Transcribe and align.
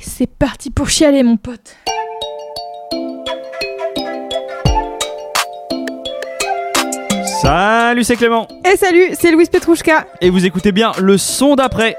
c'est 0.00 0.26
parti 0.26 0.70
pour 0.70 0.88
chialer, 0.88 1.22
mon 1.22 1.36
pote. 1.36 1.76
Salut, 7.42 8.04
c'est 8.04 8.16
Clément. 8.16 8.46
Et 8.70 8.76
salut, 8.76 9.14
c'est 9.18 9.30
Louise 9.30 9.48
Petrouchka. 9.48 10.06
Et 10.20 10.28
vous 10.28 10.44
écoutez 10.44 10.72
bien 10.72 10.92
le 11.00 11.16
son 11.16 11.54
d'après. 11.54 11.96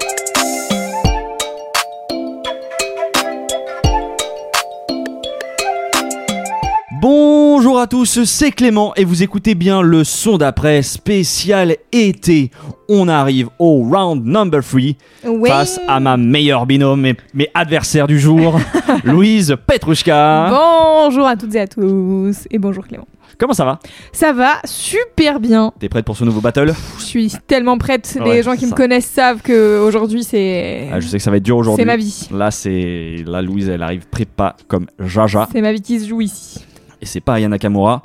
Bonjour 7.82 7.98
à 7.98 8.04
tous, 8.04 8.22
c'est 8.26 8.52
Clément 8.52 8.94
et 8.94 9.04
vous 9.04 9.24
écoutez 9.24 9.56
bien 9.56 9.82
le 9.82 10.04
son 10.04 10.38
d'après 10.38 10.82
spécial 10.82 11.74
été. 11.90 12.52
On 12.88 13.08
arrive 13.08 13.48
au 13.58 13.82
round 13.82 14.24
number 14.24 14.62
3 14.62 14.80
Ouais. 15.28 15.50
face 15.50 15.80
à 15.88 15.98
ma 15.98 16.16
meilleure 16.16 16.64
binôme 16.66 17.04
et 17.06 17.16
mes 17.34 17.48
adversaires 17.54 18.06
du 18.06 18.20
jour, 18.20 18.60
Louise 19.04 19.56
Petrouchka. 19.66 20.50
Bonjour 20.50 21.26
à 21.26 21.34
toutes 21.34 21.56
et 21.56 21.60
à 21.60 21.66
tous. 21.66 22.46
Et 22.52 22.58
bonjour 22.60 22.86
Clément. 22.86 23.08
Comment 23.36 23.52
ça 23.52 23.64
va? 23.64 23.80
Ça 24.12 24.32
va 24.32 24.58
super 24.64 25.40
bien. 25.40 25.72
T'es 25.80 25.88
prête 25.88 26.04
pour 26.04 26.16
ce 26.16 26.22
nouveau 26.22 26.40
battle? 26.40 26.72
Je 27.00 27.02
suis 27.04 27.32
tellement 27.48 27.78
prête. 27.78 28.16
Ouais, 28.20 28.34
Les 28.36 28.42
gens 28.44 28.54
qui 28.54 28.66
me 28.66 28.74
connaissent 28.76 29.10
savent 29.10 29.42
que 29.42 29.80
aujourd'hui 29.84 30.22
c'est. 30.22 30.88
Ah, 30.92 31.00
Je 31.00 31.08
sais 31.08 31.16
que 31.16 31.22
ça 31.24 31.32
va 31.32 31.38
être 31.38 31.42
dur 31.42 31.56
aujourd'hui. 31.56 31.82
c'est 31.82 31.86
ma 31.86 31.96
vie. 31.96 32.28
Là, 32.32 32.52
c'est 32.52 33.24
là 33.26 33.42
Louise, 33.42 33.68
elle 33.68 33.82
arrive 33.82 34.06
prépa 34.08 34.54
comme 34.68 34.86
Jaja 35.00 35.48
C'est 35.50 35.60
ma 35.62 35.72
vie 35.72 35.82
qui 35.82 35.98
se 35.98 36.06
joue 36.08 36.20
ici. 36.20 36.60
Et 37.02 37.06
c'est 37.06 37.20
pas 37.20 37.34
Aya 37.34 37.48
Nakamura. 37.48 38.02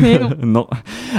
Mais 0.00 0.18
non. 0.18 0.30
non. 0.42 0.66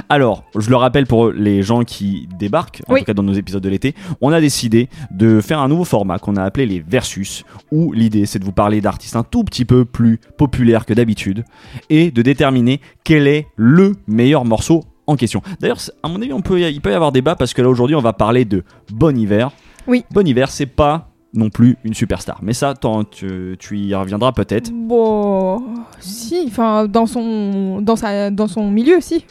Alors, 0.09 0.43
je 0.57 0.69
le 0.69 0.75
rappelle 0.75 1.05
pour 1.05 1.31
les 1.31 1.61
gens 1.61 1.83
qui 1.83 2.27
débarquent, 2.39 2.81
en 2.87 2.93
Oui. 2.93 2.99
tout 3.01 3.05
cas 3.05 3.13
dans 3.13 3.21
nos 3.23 3.33
épisodes 3.33 3.61
de 3.61 3.69
l'été, 3.69 3.93
on 4.21 4.31
a 4.31 4.41
décidé 4.41 4.89
de 5.11 5.41
faire 5.41 5.59
un 5.59 5.67
nouveau 5.67 5.85
format 5.85 6.17
qu'on 6.17 6.35
a 6.37 6.43
appelé 6.43 6.65
les 6.65 6.79
Versus, 6.79 7.45
où 7.71 7.93
l'idée 7.93 8.25
c'est 8.25 8.39
de 8.39 8.45
vous 8.45 8.51
parler 8.51 8.81
d'artistes 8.81 9.15
un 9.15 9.23
tout 9.23 9.43
petit 9.43 9.65
peu 9.65 9.85
plus 9.85 10.19
populaires 10.37 10.85
que 10.85 10.93
d'habitude 10.93 11.45
et 11.91 12.09
de 12.09 12.21
déterminer 12.23 12.81
quel 13.03 13.27
est 13.27 13.47
le 13.55 13.93
meilleur 14.07 14.43
morceau 14.45 14.83
en 15.05 15.15
question. 15.15 15.41
D'ailleurs, 15.59 15.77
à 16.01 16.07
mon 16.07 16.19
avis, 16.21 16.33
on 16.33 16.41
peut, 16.41 16.59
il 16.59 16.81
peut 16.81 16.91
y 16.91 16.95
avoir 16.95 17.11
débat 17.11 17.35
parce 17.35 17.53
que 17.53 17.61
là 17.61 17.69
aujourd'hui, 17.69 17.95
on 17.95 18.01
va 18.01 18.13
parler 18.13 18.45
de 18.45 18.63
Bon 18.91 19.15
Hiver. 19.15 19.51
Oui. 19.85 20.05
Bon 20.11 20.25
Hiver, 20.25 20.49
c'est 20.49 20.65
pas 20.65 21.12
non 21.33 21.49
plus 21.49 21.77
une 21.83 21.93
superstar, 21.93 22.39
mais 22.41 22.53
ça, 22.53 22.73
tu, 23.11 23.55
tu 23.59 23.77
y 23.79 23.95
reviendras 23.95 24.31
peut-être. 24.33 24.71
Bon, 24.71 25.63
si, 25.99 26.43
enfin 26.47 26.85
dans 26.87 27.05
son 27.05 27.81
dans 27.81 27.95
sa 27.95 28.29
dans 28.29 28.47
son 28.47 28.69
milieu, 28.69 29.01
si. 29.01 29.25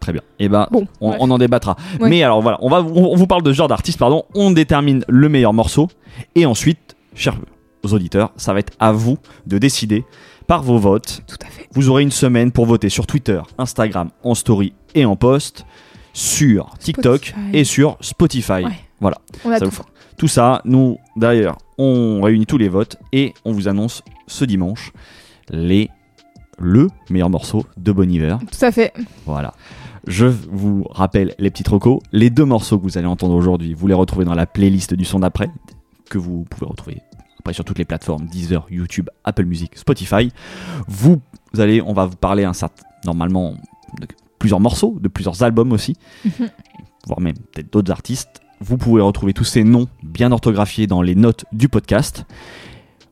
Très 0.00 0.12
bien. 0.12 0.22
Et 0.38 0.48
ben, 0.48 0.66
Bon, 0.70 0.86
on, 1.02 1.30
en 1.30 1.36
débattra. 1.38 1.76
Ouais. 2.00 2.08
Mais 2.08 2.22
alors 2.22 2.40
voilà, 2.40 2.56
on, 2.62 2.70
va, 2.70 2.82
on, 2.82 3.12
on 3.12 3.16
vous 3.16 3.26
parle 3.26 3.42
de 3.42 3.52
ce 3.52 3.56
genre 3.56 3.68
d'artiste, 3.68 3.98
pardon. 3.98 4.24
On 4.34 4.50
détermine 4.50 5.04
le 5.08 5.28
meilleur 5.28 5.52
morceau. 5.52 5.88
Et 6.34 6.46
ensuite, 6.46 6.96
chers 7.14 7.36
auditeurs, 7.90 8.32
ça 8.36 8.54
va 8.54 8.60
être 8.60 8.72
à 8.80 8.92
vous 8.92 9.18
de 9.46 9.58
décider 9.58 10.04
par 10.46 10.62
vos 10.62 10.78
votes. 10.78 11.20
Tout 11.26 11.36
à 11.46 11.50
fait. 11.50 11.68
Vous 11.74 11.90
aurez 11.90 12.02
une 12.02 12.10
semaine 12.10 12.50
pour 12.50 12.64
voter 12.64 12.88
sur 12.88 13.06
Twitter, 13.06 13.40
Instagram, 13.58 14.08
en 14.24 14.34
story 14.34 14.72
et 14.94 15.04
en 15.04 15.16
post, 15.16 15.66
sur 16.14 16.70
TikTok 16.78 17.26
Spotify. 17.26 17.56
et 17.58 17.64
sur 17.64 17.96
Spotify. 18.00 18.52
Ouais. 18.64 18.72
Voilà. 19.00 19.18
On 19.44 19.50
a 19.50 19.54
Ça 19.54 19.60
tout. 19.60 19.66
vous 19.66 19.70
fera- 19.76 19.88
Tout 20.20 20.28
ça, 20.28 20.60
nous, 20.66 20.98
d'ailleurs, 21.16 21.56
on 21.78 22.20
réunit 22.20 22.44
tous 22.44 22.58
les 22.58 22.68
votes 22.68 22.98
et 23.10 23.32
on 23.46 23.52
vous 23.52 23.68
annonce 23.68 24.02
ce 24.26 24.44
dimanche 24.44 24.92
les, 25.48 25.88
le 26.58 26.88
meilleur 27.08 27.30
morceau 27.30 27.64
de 27.78 27.90
Bon 27.90 28.12
Hiver. 28.12 28.38
Tout 28.38 28.62
à 28.62 28.70
fait. 28.70 28.92
Voilà. 29.24 29.54
Je 30.06 30.26
vous 30.26 30.84
rappelle 30.90 31.34
les 31.38 31.50
petits 31.50 31.64
recos. 31.66 32.00
Les 32.12 32.28
deux 32.28 32.44
morceaux 32.44 32.78
que 32.78 32.82
vous 32.82 32.98
allez 32.98 33.06
entendre 33.06 33.34
aujourd'hui, 33.34 33.72
vous 33.72 33.86
les 33.86 33.94
retrouvez 33.94 34.26
dans 34.26 34.34
la 34.34 34.44
playlist 34.44 34.92
du 34.92 35.06
son 35.06 35.20
d'après, 35.20 35.48
que 36.10 36.18
vous 36.18 36.44
pouvez 36.50 36.66
retrouver 36.66 36.98
après 37.38 37.54
sur 37.54 37.64
toutes 37.64 37.78
les 37.78 37.86
plateformes 37.86 38.26
Deezer, 38.26 38.66
YouTube, 38.68 39.08
Apple 39.24 39.46
Music, 39.46 39.78
Spotify. 39.78 40.30
Vous, 40.86 41.22
vous 41.54 41.60
allez, 41.60 41.80
on 41.80 41.94
va 41.94 42.04
vous 42.04 42.16
parler 42.16 42.44
un 42.44 42.52
certain, 42.52 42.84
normalement 43.06 43.54
de 43.98 44.06
plusieurs 44.38 44.60
morceaux, 44.60 44.98
de 45.00 45.08
plusieurs 45.08 45.42
albums 45.42 45.72
aussi, 45.72 45.96
voire 47.06 47.22
même 47.22 47.38
peut-être 47.54 47.72
d'autres 47.72 47.90
artistes. 47.90 48.42
Vous 48.62 48.76
pouvez 48.76 49.00
retrouver 49.00 49.32
tous 49.32 49.44
ces 49.44 49.64
noms 49.64 49.88
bien 50.02 50.32
orthographiés 50.32 50.86
dans 50.86 51.00
les 51.00 51.14
notes 51.14 51.46
du 51.52 51.68
podcast. 51.68 52.24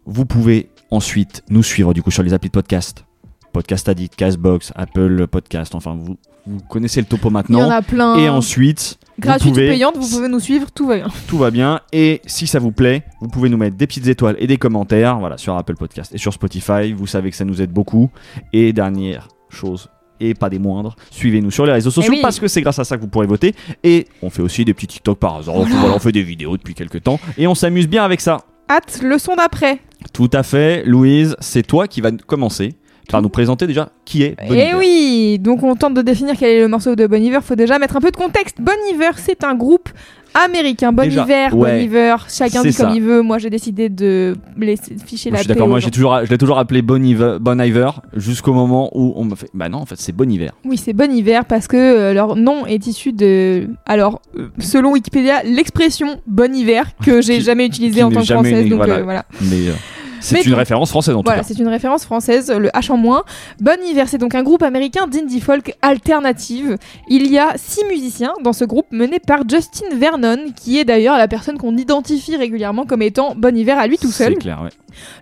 Vous 0.05 0.27
pouvez 0.27 0.69
ensuite 0.91 1.43
nous 1.49 1.63
suivre 1.63 1.95
du 1.95 2.03
coup 2.03 2.11
sur 2.11 2.23
les 2.23 2.35
applis 2.35 2.49
de 2.49 2.53
podcast. 2.53 3.05
Podcast 3.53 3.89
Addict, 3.89 4.15
Castbox, 4.15 4.73
Apple 4.77 5.27
Podcast, 5.27 5.75
enfin 5.75 5.97
vous, 5.99 6.19
vous 6.47 6.59
connaissez 6.69 7.01
le 7.01 7.07
topo 7.07 7.29
Il 7.29 7.31
y 7.31 7.31
en 7.31 7.33
maintenant. 7.33 7.71
a 7.71 7.81
plein. 7.83 8.17
Et 8.17 8.29
ensuite, 8.29 8.99
Gratuite 9.19 9.49
vous 9.49 9.55
pouvez, 9.55 9.69
ou 9.69 9.73
payante, 9.73 9.97
vous 9.97 10.09
pouvez 10.09 10.29
nous 10.29 10.39
suivre, 10.39 10.71
tout 10.71 10.87
va 10.87 10.97
bien. 10.97 11.09
tout 11.27 11.39
va 11.39 11.51
bien. 11.51 11.81
Et 11.93 12.21
si 12.27 12.47
ça 12.47 12.59
vous 12.59 12.71
plaît, 12.73 13.05
vous 13.21 13.29
pouvez 13.29 13.49
nous 13.49 13.57
mettre 13.57 13.77
des 13.77 13.87
petites 13.87 14.07
étoiles 14.07 14.37
et 14.39 14.47
des 14.47 14.59
commentaires 14.59 15.19
voilà, 15.19 15.39
sur 15.39 15.57
Apple 15.57 15.77
Podcast 15.77 16.15
et 16.15 16.19
sur 16.19 16.33
Spotify. 16.35 16.93
Vous 16.93 17.07
savez 17.07 17.31
que 17.31 17.37
ça 17.37 17.47
nous 17.47 17.63
aide 17.63 17.73
beaucoup. 17.73 18.11
Et 18.53 18.75
dernière 18.75 19.29
chose, 19.49 19.89
et 20.21 20.35
pas 20.35 20.51
des 20.51 20.59
moindres, 20.59 20.97
suivez-nous 21.11 21.51
sur 21.51 21.67
les 21.67 21.73
réseaux 21.73 21.91
sociaux 21.91 22.13
Eh 22.13 22.17
oui. 22.17 22.23
parce 22.23 22.41
que 22.41 22.49
c'est 22.49 22.61
grâce 22.63 22.79
à 22.79 22.85
ça 22.85 22.97
que 22.97 23.03
vous 23.03 23.09
pourrez 23.09 23.27
voter. 23.27 23.55
Et 23.85 24.07
on 24.23 24.31
fait 24.31 24.43
aussi 24.43 24.65
des 24.65 24.75
petits 24.75 24.87
TikTok 24.87 25.19
par 25.19 25.37
hasard. 25.37 25.57
Voilà. 25.57 25.95
On 25.95 25.99
fait 25.99 26.13
des 26.13 26.23
vidéos 26.23 26.57
depuis 26.57 26.75
quelques 26.75 27.03
temps 27.03 27.21
et 27.37 27.47
on 27.47 27.55
s'amuse 27.55 27.89
bien 27.89 28.05
avec 28.05 28.21
ça. 28.21 28.39
Hâte, 28.71 29.01
le 29.03 29.19
son 29.19 29.35
d'après. 29.35 29.79
Tout 30.13 30.31
à 30.33 30.43
fait, 30.43 30.83
Louise, 30.85 31.37
c'est 31.41 31.67
toi 31.67 31.89
qui 31.89 32.01
vas 32.01 32.11
commencer 32.13 32.75
par 33.09 33.23
nous 33.23 33.31
présenter 33.31 33.67
déjà 33.67 33.89
qui 34.05 34.23
est 34.23 34.37
Bon 34.47 34.55
Eh 34.55 34.75
oui, 34.75 35.39
donc 35.39 35.63
on 35.63 35.75
tente 35.75 35.95
de 35.95 36.03
définir 36.03 36.35
quel 36.39 36.51
est 36.51 36.61
le 36.61 36.69
morceau 36.69 36.95
de 36.95 37.07
Bon 37.07 37.23
Iver. 37.23 37.39
Faut 37.43 37.55
déjà 37.55 37.79
mettre 37.79 37.97
un 37.97 38.01
peu 38.01 38.11
de 38.11 38.17
contexte. 38.17 38.59
Bon 38.61 38.75
Iver, 38.93 39.13
c'est 39.17 39.45
un 39.45 39.55
groupe 39.55 39.89
américain. 40.35 40.93
Bon 40.93 41.03
Déjà, 41.03 41.23
Iver, 41.25 41.49
ouais. 41.53 41.79
Bon 41.79 41.85
Iver. 41.85 42.17
Chacun 42.29 42.63
dit 42.63 42.75
comme 42.75 42.89
ça. 42.89 42.93
il 42.95 43.03
veut. 43.03 43.23
Moi, 43.23 43.39
j'ai 43.39 43.51
décidé 43.51 43.89
de 43.89 44.37
laisser 44.59 44.97
ficher 45.05 45.31
la 45.31 45.39
je 45.39 45.43
suis 45.43 45.49
d'accord, 45.49 45.67
paix 45.67 45.71
moi 45.71 45.81
j'ai 45.81 45.91
toujours, 45.91 46.21
je 46.25 46.31
l'ai 46.31 46.39
toujours 46.39 46.59
appelé 46.59 46.83
Bon 46.83 47.05
Iver, 47.05 47.37
bon 47.41 47.61
Iver 47.61 47.91
jusqu'au 48.15 48.53
moment 48.53 48.91
où 48.95 49.13
on 49.17 49.25
m'a 49.25 49.37
fait 49.37 49.51
Bah 49.55 49.69
non, 49.69 49.79
en 49.79 49.87
fait 49.87 49.97
c'est 49.99 50.13
Bon 50.13 50.31
Hiver. 50.31 50.53
Oui, 50.65 50.77
c'est 50.77 50.93
Bon 50.93 51.11
Hiver 51.11 51.45
parce 51.45 51.67
que 51.67 51.77
euh, 51.77 52.13
leur 52.13 52.37
nom 52.37 52.67
est 52.67 52.87
issu 52.87 53.13
de. 53.13 53.69
Alors, 53.87 54.21
euh, 54.37 54.49
selon 54.59 54.93
Wikipédia, 54.93 55.43
l'expression 55.45 56.21
Bon 56.27 56.55
Hiver 56.55 56.87
que 57.05 57.21
j'ai 57.29 57.41
jamais 57.41 57.67
utilisée 57.67 58.03
en 58.03 58.11
tant 58.11 58.21
que 58.21 58.27
française. 58.27 58.69
Donc 58.69 58.79
voilà. 58.79 59.03
voilà. 59.03 59.25
Mais 59.43 59.69
euh, 59.69 59.73
c'est 60.21 60.43
une 60.45 60.51
donc- 60.51 60.59
référence 60.59 60.91
française 60.91 61.15
en 61.15 61.23
Voilà, 61.23 61.41
tout 61.43 61.49
cas. 61.49 61.55
c'est 61.55 61.61
une 61.63 61.69
référence 61.69 62.05
française, 62.05 62.51
le 62.51 62.69
H 62.69 62.91
en 62.93 62.97
moins. 62.97 63.25
Bon 63.61 63.79
Hiver, 63.85 64.09
c'est 64.09 64.19
donc 64.19 64.35
un 64.35 64.43
groupe 64.43 64.63
américain 64.63 65.07
d'indie 65.07 65.41
folk 65.41 65.75
alternative. 65.83 66.77
Il 67.09 67.31
y 67.31 67.39
a 67.39 67.53
six 67.57 67.85
musiciens 67.85 68.33
dans 68.43 68.53
ce 68.53 68.65
groupe 68.65 68.87
mené 68.91 69.19
par 69.19 69.49
Justin 69.49 69.87
Vernon, 69.97 70.39
qui 70.57 70.79
est 70.79 70.85
d'ailleurs 70.85 71.17
la 71.19 71.29
personne 71.29 71.59
qu'on 71.59 71.77
identifie 71.77 72.37
régulièrement 72.37 72.85
comme 72.87 73.03
étant 73.03 73.35
Bon 73.37 73.57
Hiver 73.57 73.79
à 73.79 73.87
lui 73.87 73.99
tout 73.99 74.11
seul. 74.13 74.33
C'est 74.35 74.39
clair, 74.41 74.61
ouais. 74.63 74.71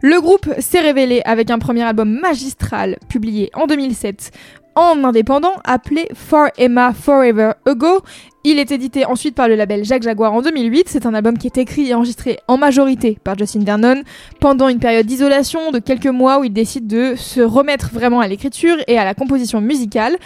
Le 0.01 0.21
groupe 0.21 0.49
s'est 0.59 0.81
révélé 0.81 1.23
avec 1.25 1.51
un 1.51 1.59
premier 1.59 1.83
album 1.83 2.19
magistral 2.21 2.97
publié 3.09 3.51
en 3.55 3.67
2007 3.67 4.31
en 4.76 5.03
indépendant 5.03 5.54
appelé 5.64 6.06
For 6.14 6.48
Emma 6.59 6.92
Forever 6.92 7.53
Ago. 7.66 8.03
Il 8.44 8.60
est 8.60 8.70
édité 8.70 9.04
ensuite 9.06 9.34
par 9.34 9.48
le 9.48 9.56
label 9.56 9.84
Jacques 9.84 10.04
Jaguar 10.04 10.32
en 10.32 10.42
2008. 10.42 10.88
C'est 10.88 11.06
un 11.06 11.14
album 11.14 11.37
qui 11.37 11.48
est 11.48 11.59
écrit 11.59 11.88
et 11.88 11.94
enregistré 11.94 12.38
en 12.47 12.59
majorité 12.59 13.19
par 13.25 13.36
Justin 13.36 13.65
Vernon 13.65 14.03
pendant 14.38 14.69
une 14.69 14.78
période 14.78 15.06
d'isolation 15.06 15.72
de 15.72 15.81
quelques 15.81 16.06
mois 16.06 16.38
où 16.38 16.44
il 16.44 16.53
décide 16.53 16.86
de 16.86 17.15
se 17.16 17.41
remettre 17.41 17.91
vraiment 17.92 18.20
à 18.20 18.28
l'écriture 18.28 18.76
et 18.86 18.98
à 18.98 19.04
la 19.04 19.15
composition 19.15 19.60
musicale. 19.60 20.16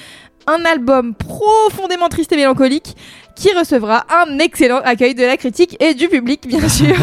Un 0.47 0.65
album 0.65 1.15
profondément 1.15 2.09
triste 2.09 2.33
et 2.33 2.37
mélancolique 2.37 2.97
qui 3.41 3.49
recevra 3.59 4.05
un 4.11 4.39
excellent 4.39 4.81
accueil 4.85 5.15
de 5.15 5.23
la 5.23 5.39
critique 5.39 5.75
et 5.81 5.95
du 5.95 6.09
public, 6.09 6.47
bien 6.47 6.69
sûr. 6.69 6.95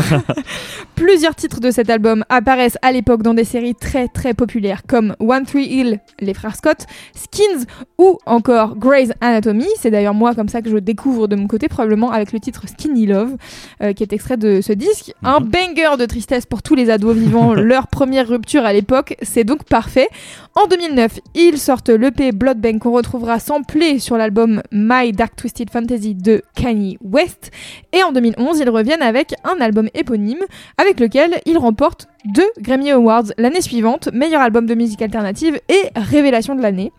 Plusieurs 0.93 1.33
titres 1.35 1.59
de 1.59 1.71
cet 1.71 1.89
album 1.89 2.23
apparaissent 2.29 2.77
à 2.83 2.91
l'époque 2.91 3.23
dans 3.23 3.33
des 3.33 3.43
séries 3.43 3.73
très 3.73 4.07
très 4.07 4.35
populaires 4.35 4.81
comme 4.87 5.15
One 5.19 5.45
Tree 5.45 5.65
Hill, 5.65 5.99
les 6.19 6.35
frères 6.35 6.55
Scott, 6.55 6.85
Skins 7.15 7.65
ou 7.97 8.19
encore 8.27 8.75
Grey's 8.77 9.11
Anatomy. 9.19 9.65
C'est 9.79 9.89
d'ailleurs 9.89 10.13
moi 10.13 10.35
comme 10.35 10.47
ça 10.47 10.61
que 10.61 10.69
je 10.69 10.77
découvre 10.77 11.27
de 11.27 11.35
mon 11.35 11.47
côté, 11.47 11.67
probablement 11.69 12.11
avec 12.11 12.31
le 12.33 12.39
titre 12.39 12.63
Skinny 12.67 13.07
Love, 13.07 13.35
euh, 13.81 13.93
qui 13.93 14.03
est 14.03 14.13
extrait 14.13 14.37
de 14.37 14.61
ce 14.61 14.73
disque. 14.73 15.13
Un 15.23 15.39
Mhm. 15.39 15.49
banger 15.49 15.97
de 15.97 16.05
tristesse 16.05 16.45
pour 16.45 16.61
tous 16.61 16.75
les 16.75 16.91
ados 16.91 17.15
vivant 17.15 17.53
leur 17.55 17.87
première 17.87 18.27
rupture 18.27 18.63
à 18.63 18.73
l'époque, 18.73 19.15
c'est 19.23 19.43
donc 19.43 19.63
parfait. 19.63 20.07
En 20.55 20.67
2009, 20.67 21.19
ils 21.35 21.57
sortent 21.57 21.89
l'EP 21.89 22.31
Blood 22.31 22.59
Bank 22.59 22.79
qu'on 22.79 22.91
retrouvera 22.91 23.39
samplé 23.39 23.97
sur 23.99 24.17
l'album 24.17 24.61
My 24.71 25.11
Dark 25.11 25.35
Twisted 25.35 25.69
Fantasy 25.71 26.15
de 26.27 26.41
Kanye 26.55 26.97
West. 27.01 27.51
Et 27.93 28.03
en 28.03 28.11
2011, 28.11 28.59
ils 28.59 28.69
reviennent 28.69 29.01
avec 29.01 29.33
un 29.45 29.61
album 29.61 29.89
éponyme 29.93 30.43
avec 30.77 30.99
lequel 30.99 31.39
ils 31.45 31.57
remportent 31.57 32.07
deux 32.27 32.49
Grammy 32.59 32.91
Awards 32.91 33.25
l'année 33.37 33.61
suivante, 33.61 34.09
meilleur 34.13 34.41
album 34.41 34.65
de 34.65 34.75
musique 34.75 35.01
alternative 35.01 35.59
et 35.69 35.89
révélation 35.95 36.55
de 36.55 36.61
l'année. 36.61 36.91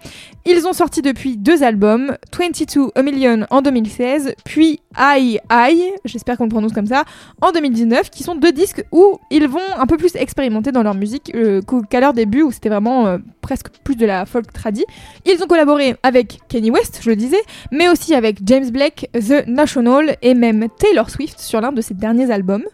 Ils 0.46 0.66
ont 0.66 0.72
sorti 0.72 1.02
depuis 1.02 1.36
deux 1.36 1.62
albums, 1.62 2.16
22 2.36 2.90
A 2.94 3.02
Million 3.02 3.46
en 3.50 3.60
2016, 3.60 4.34
puis 4.44 4.80
I 4.98 5.38
I, 5.52 5.92
j'espère 6.04 6.38
qu'on 6.38 6.44
le 6.44 6.50
prononce 6.50 6.72
comme 6.72 6.86
ça, 6.86 7.04
en 7.42 7.52
2019, 7.52 8.10
qui 8.10 8.22
sont 8.22 8.34
deux 8.34 8.52
disques 8.52 8.84
où 8.90 9.18
ils 9.30 9.46
vont 9.46 9.60
un 9.76 9.86
peu 9.86 9.96
plus 9.96 10.16
expérimenter 10.16 10.72
dans 10.72 10.82
leur 10.82 10.94
musique 10.94 11.32
euh, 11.34 11.60
qu'à 11.90 12.00
leur 12.00 12.14
début 12.14 12.42
où 12.42 12.50
c'était 12.50 12.70
vraiment 12.70 13.06
euh, 13.06 13.18
presque 13.42 13.68
plus 13.84 13.96
de 13.96 14.06
la 14.06 14.24
folk 14.24 14.52
tradie. 14.52 14.86
Ils 15.26 15.42
ont 15.42 15.46
collaboré 15.46 15.96
avec 16.02 16.38
Kanye 16.48 16.70
West, 16.70 17.00
je 17.02 17.10
le 17.10 17.16
disais, 17.16 17.40
mais 17.70 17.88
aussi 17.88 18.14
avec 18.14 18.38
James 18.44 18.70
Blake, 18.70 19.10
The 19.12 19.46
National 19.46 20.16
et 20.22 20.34
même 20.34 20.68
Taylor 20.78 21.10
Swift 21.10 21.38
sur 21.38 21.60
l'un 21.60 21.72
de 21.72 21.80
ses 21.80 21.94
derniers 21.94 22.30
albums. 22.30 22.64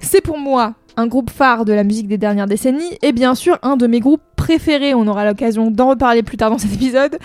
C'est 0.00 0.20
pour 0.20 0.36
moi 0.36 0.74
un 0.96 1.06
groupe 1.06 1.30
phare 1.30 1.64
de 1.64 1.72
la 1.72 1.84
musique 1.84 2.08
des 2.08 2.18
dernières 2.18 2.46
décennies, 2.46 2.98
et 3.02 3.12
bien 3.12 3.34
sûr 3.34 3.58
un 3.62 3.76
de 3.76 3.86
mes 3.86 4.00
groupes 4.00 4.22
préférés. 4.36 4.94
On 4.94 5.06
aura 5.06 5.24
l'occasion 5.24 5.70
d'en 5.70 5.88
reparler 5.90 6.22
plus 6.22 6.36
tard 6.36 6.50
dans 6.50 6.58
cet 6.58 6.72
épisode. 6.74 7.18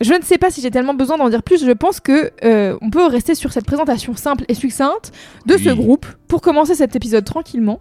Je 0.00 0.12
ne 0.14 0.22
sais 0.22 0.38
pas 0.38 0.50
si 0.50 0.60
j'ai 0.60 0.70
tellement 0.70 0.94
besoin 0.94 1.18
d'en 1.18 1.28
dire 1.28 1.42
plus. 1.42 1.64
Je 1.64 1.72
pense 1.72 1.98
que 1.98 2.30
euh, 2.44 2.76
on 2.82 2.90
peut 2.90 3.04
rester 3.06 3.34
sur 3.34 3.52
cette 3.52 3.64
présentation 3.66 4.14
simple 4.14 4.44
et 4.48 4.54
succincte 4.54 5.12
de 5.46 5.56
ce 5.56 5.70
groupe 5.70 6.06
pour 6.28 6.40
commencer 6.40 6.74
cet 6.76 6.94
épisode 6.94 7.24
tranquillement. 7.24 7.80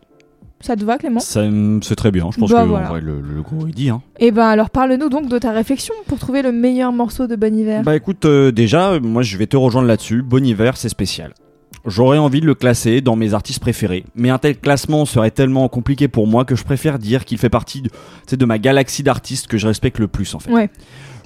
Ça 0.60 0.76
te 0.76 0.84
va, 0.84 0.98
Clément? 0.98 1.20
Ça, 1.20 1.44
C'est 1.84 1.96
très 1.96 2.10
bien, 2.10 2.30
je 2.34 2.40
pense 2.40 2.50
Bah, 2.50 2.64
que 2.64 2.68
voilà. 2.70 2.88
en 2.88 2.90
vrai, 2.90 3.02
le, 3.02 3.22
le 3.22 3.42
gros 3.44 3.68
est 3.68 3.72
dit. 3.72 3.90
Hein. 3.92 4.02
Eh 4.20 4.32
ben 4.32 4.48
alors 4.48 4.72
parle-nous 4.72 5.10
donc 5.10 5.28
de 5.30 5.38
ta 5.38 5.52
réflexion 5.52 5.94
pour 6.08 6.18
trouver 6.18 6.42
le 6.42 6.52
meilleur 6.52 6.92
morceau 6.92 7.28
de 7.28 7.36
Bon 7.36 7.56
Hiver. 7.56 7.84
Bah 7.84 7.96
écoute, 7.96 8.26
euh, 8.26 8.52
déjà, 8.52 9.00
moi 9.00 9.22
je 9.22 9.38
vais 9.38 9.46
te 9.46 9.56
rejoindre 9.56 9.88
là-dessus. 9.88 10.24
Bon 10.24 10.44
hiver, 10.44 10.76
c'est 10.76 10.90
spécial. 10.90 11.34
J'aurais 11.88 12.18
envie 12.18 12.42
de 12.42 12.46
le 12.46 12.54
classer 12.54 13.00
dans 13.00 13.16
mes 13.16 13.34
artistes 13.34 13.62
préférés, 13.62 14.04
mais 14.14 14.30
un 14.30 14.38
tel 14.38 14.60
classement 14.60 15.06
serait 15.06 15.32
tellement 15.32 15.70
compliqué 15.70 16.10
pour 16.10 16.28
moi 16.28 16.44
que 16.44 16.54
je 16.54 16.66
préfère 16.66 17.00
dire 17.00 17.24
qu'il 17.24 17.38
fait 17.38 17.50
partie 17.50 17.82
de, 17.82 18.36
de 18.36 18.46
ma 18.46 18.60
galaxie 18.60 19.04
d'artistes 19.04 19.48
que 19.48 19.58
je 19.58 19.68
respecte 19.68 19.98
le 19.98 20.10
plus 20.10 20.36
en 20.36 20.40
fait. 20.40 20.52
Ouais. 20.52 20.70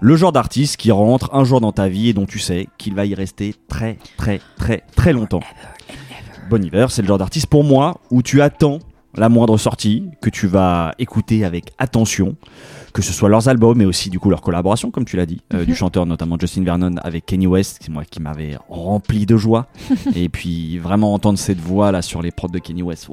Le 0.01 0.15
genre 0.15 0.31
d'artiste 0.31 0.77
qui 0.77 0.91
rentre 0.91 1.33
un 1.33 1.43
jour 1.45 1.61
dans 1.61 1.71
ta 1.71 1.87
vie 1.87 2.09
et 2.09 2.13
dont 2.13 2.27
tu 2.27 2.37
sais 2.37 2.67
qu'il 2.77 2.93
va 2.93 3.07
y 3.07 3.15
rester 3.15 3.55
très 3.67 3.97
très 4.17 4.39
très 4.55 4.83
très 4.95 5.13
longtemps. 5.13 5.41
Bon 6.51 6.63
hiver, 6.63 6.91
c'est 6.91 7.01
le 7.01 7.07
genre 7.07 7.17
d'artiste 7.17 7.47
pour 7.47 7.63
moi 7.63 7.99
où 8.11 8.21
tu 8.21 8.39
attends 8.43 8.77
la 9.15 9.29
moindre 9.29 9.57
sortie, 9.57 10.05
que 10.21 10.29
tu 10.29 10.47
vas 10.47 10.93
écouter 10.99 11.43
avec 11.43 11.71
attention, 11.77 12.35
que 12.93 13.01
ce 13.01 13.13
soit 13.13 13.29
leurs 13.29 13.47
albums, 13.47 13.77
mais 13.77 13.85
aussi 13.85 14.09
du 14.09 14.19
coup 14.19 14.29
leurs 14.29 14.41
collaborations, 14.41 14.91
comme 14.91 15.05
tu 15.05 15.15
l'as 15.17 15.25
dit, 15.25 15.41
euh, 15.53 15.59
Mhm. 15.59 15.65
du 15.65 15.75
chanteur 15.75 16.05
notamment 16.05 16.37
Justin 16.39 16.63
Vernon 16.63 16.95
avec 17.03 17.25
Kanye 17.25 17.47
West, 17.47 17.79
qui, 17.79 17.91
moi, 17.91 18.03
qui 18.05 18.21
m'avait 18.21 18.57
rempli 18.69 19.25
de 19.25 19.37
joie. 19.37 19.67
et 20.15 20.29
puis 20.29 20.77
vraiment 20.77 21.13
entendre 21.13 21.37
cette 21.39 21.59
voix 21.59 21.91
là 21.91 22.01
sur 22.01 22.21
les 22.21 22.31
prods 22.31 22.47
de 22.49 22.59
Kanye 22.59 22.83
West, 22.83 23.07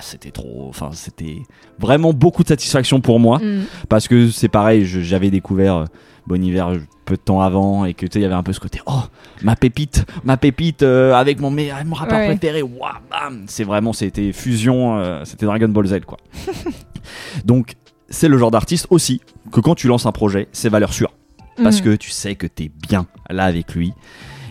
c'était 0.00 0.30
trop, 0.30 0.66
enfin 0.68 0.90
c'était 0.92 1.38
vraiment 1.78 2.12
beaucoup 2.12 2.42
de 2.42 2.48
satisfaction 2.48 3.00
pour 3.00 3.18
moi 3.20 3.38
Mm. 3.38 3.62
parce 3.88 4.08
que 4.08 4.28
c'est 4.30 4.48
pareil, 4.48 4.84
j'avais 4.84 5.30
découvert 5.30 5.74
euh, 5.76 5.84
Bon 6.26 6.42
Hiver 6.42 6.68
euh, 6.68 6.78
peu 7.04 7.16
de 7.16 7.20
temps 7.20 7.40
avant 7.42 7.84
et 7.84 7.92
que 7.92 8.06
tu 8.06 8.12
sais, 8.14 8.18
il 8.20 8.22
y 8.22 8.24
avait 8.24 8.34
un 8.34 8.42
peu 8.42 8.52
ce 8.54 8.60
côté 8.60 8.80
oh 8.86 9.02
ma 9.42 9.56
pépite, 9.56 10.04
ma 10.24 10.36
pépite 10.38 10.82
euh, 10.82 11.12
avec 11.14 11.38
mon, 11.40 11.50
mon 11.50 11.94
rappeur 11.94 12.18
Ouais. 12.18 12.26
préféré, 12.28 12.62
Ouah, 12.62 13.00
bam 13.10 13.44
c'est 13.46 13.64
vraiment 13.64 13.92
c'était 13.92 14.32
fusion, 14.32 14.96
euh, 14.98 15.20
c'était 15.24 15.44
Dragon 15.46 15.68
Ball 15.68 15.86
Z 15.86 16.00
quoi. 16.06 16.16
Donc 17.44 17.74
c'est 18.08 18.28
le 18.28 18.38
genre 18.38 18.50
d'artiste 18.50 18.86
aussi 18.90 19.20
que 19.52 19.60
quand 19.60 19.74
tu 19.74 19.88
lances 19.88 20.06
un 20.06 20.12
projet, 20.12 20.48
c'est 20.52 20.68
valeur 20.68 20.92
sûre 20.92 21.12
parce 21.62 21.80
Mm. 21.80 21.84
que 21.84 21.96
tu 21.96 22.10
sais 22.10 22.34
que 22.34 22.46
t'es 22.46 22.70
bien 22.88 23.06
là 23.30 23.44
avec 23.44 23.74
lui. 23.74 23.92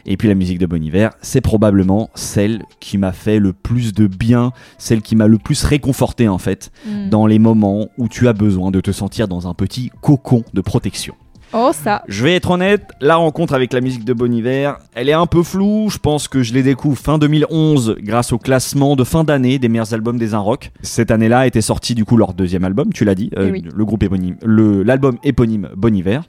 Et 0.06 0.18
puis 0.18 0.28
la 0.28 0.36
musique 0.36 0.60
de 0.60 0.66
Bon 0.66 0.84
Hiver, 0.84 1.12
c'est 1.22 1.40
probablement 1.40 2.10
celle 2.14 2.64
qui 2.82 2.98
m'a 2.98 3.14
fait 3.14 3.40
le 3.40 3.54
plus 3.54 3.94
de 3.94 4.06
bien, 4.08 4.52
celle 4.78 5.02
qui 5.02 5.16
m'a 5.16 5.28
le 5.28 5.38
plus 5.38 5.64
réconforté 5.64 6.28
en 6.28 6.38
fait, 6.38 6.72
Mm. 6.86 7.10
dans 7.10 7.26
les 7.26 7.40
moments 7.40 7.88
où 7.98 8.08
tu 8.10 8.28
as 8.28 8.34
besoin 8.34 8.70
de 8.72 8.82
te 8.82 8.92
sentir 8.92 9.28
dans 9.30 9.48
un 9.48 9.54
petit 9.54 9.92
cocon 10.02 10.44
de 10.54 10.60
protection. 10.62 11.16
Oh 11.56 11.70
ça. 11.72 12.02
Je 12.08 12.24
vais 12.24 12.36
être 12.36 12.50
honnête, 12.50 12.90
la 13.00 13.16
rencontre 13.16 13.54
avec 13.54 13.74
la 13.74 13.82
musique 13.82 14.04
de 14.06 14.14
Bon 14.14 14.34
Hiver, 14.34 14.80
elle 14.96 15.08
est 15.08 15.14
un 15.14 15.28
peu 15.28 15.44
floue. 15.44 15.88
Je 15.90 16.00
pense 16.00 16.28
que 16.28 16.42
je 16.42 16.52
les 16.54 16.64
découvre 16.64 16.98
fin 16.98 17.20
2011 17.20 17.98
grâce 18.00 18.34
au 18.34 18.40
classement 18.40 18.96
de 18.96 19.04
fin 19.04 19.24
d'année 19.24 19.60
des 19.60 19.70
meilleurs 19.70 19.94
albums 19.94 20.18
des 20.18 20.34
Un 20.34 20.40
Rock. 20.40 20.72
Cette 20.82 21.12
année-là 21.12 21.46
était 21.46 21.62
sorti 21.62 21.94
du 21.94 22.06
coup 22.06 22.18
leur 22.18 22.34
deuxième 22.34 22.64
album, 22.64 22.92
tu 22.92 23.06
l'as 23.06 23.14
dit, 23.14 23.30
euh, 23.38 23.48
Eh 23.50 23.52
oui. 23.52 23.64
le 23.72 23.86
groupe 23.86 24.02
éponyme, 24.02 24.36
l'album 24.44 25.18
éponyme 25.24 25.70
Bon 25.78 25.96
Hiver. 25.96 26.24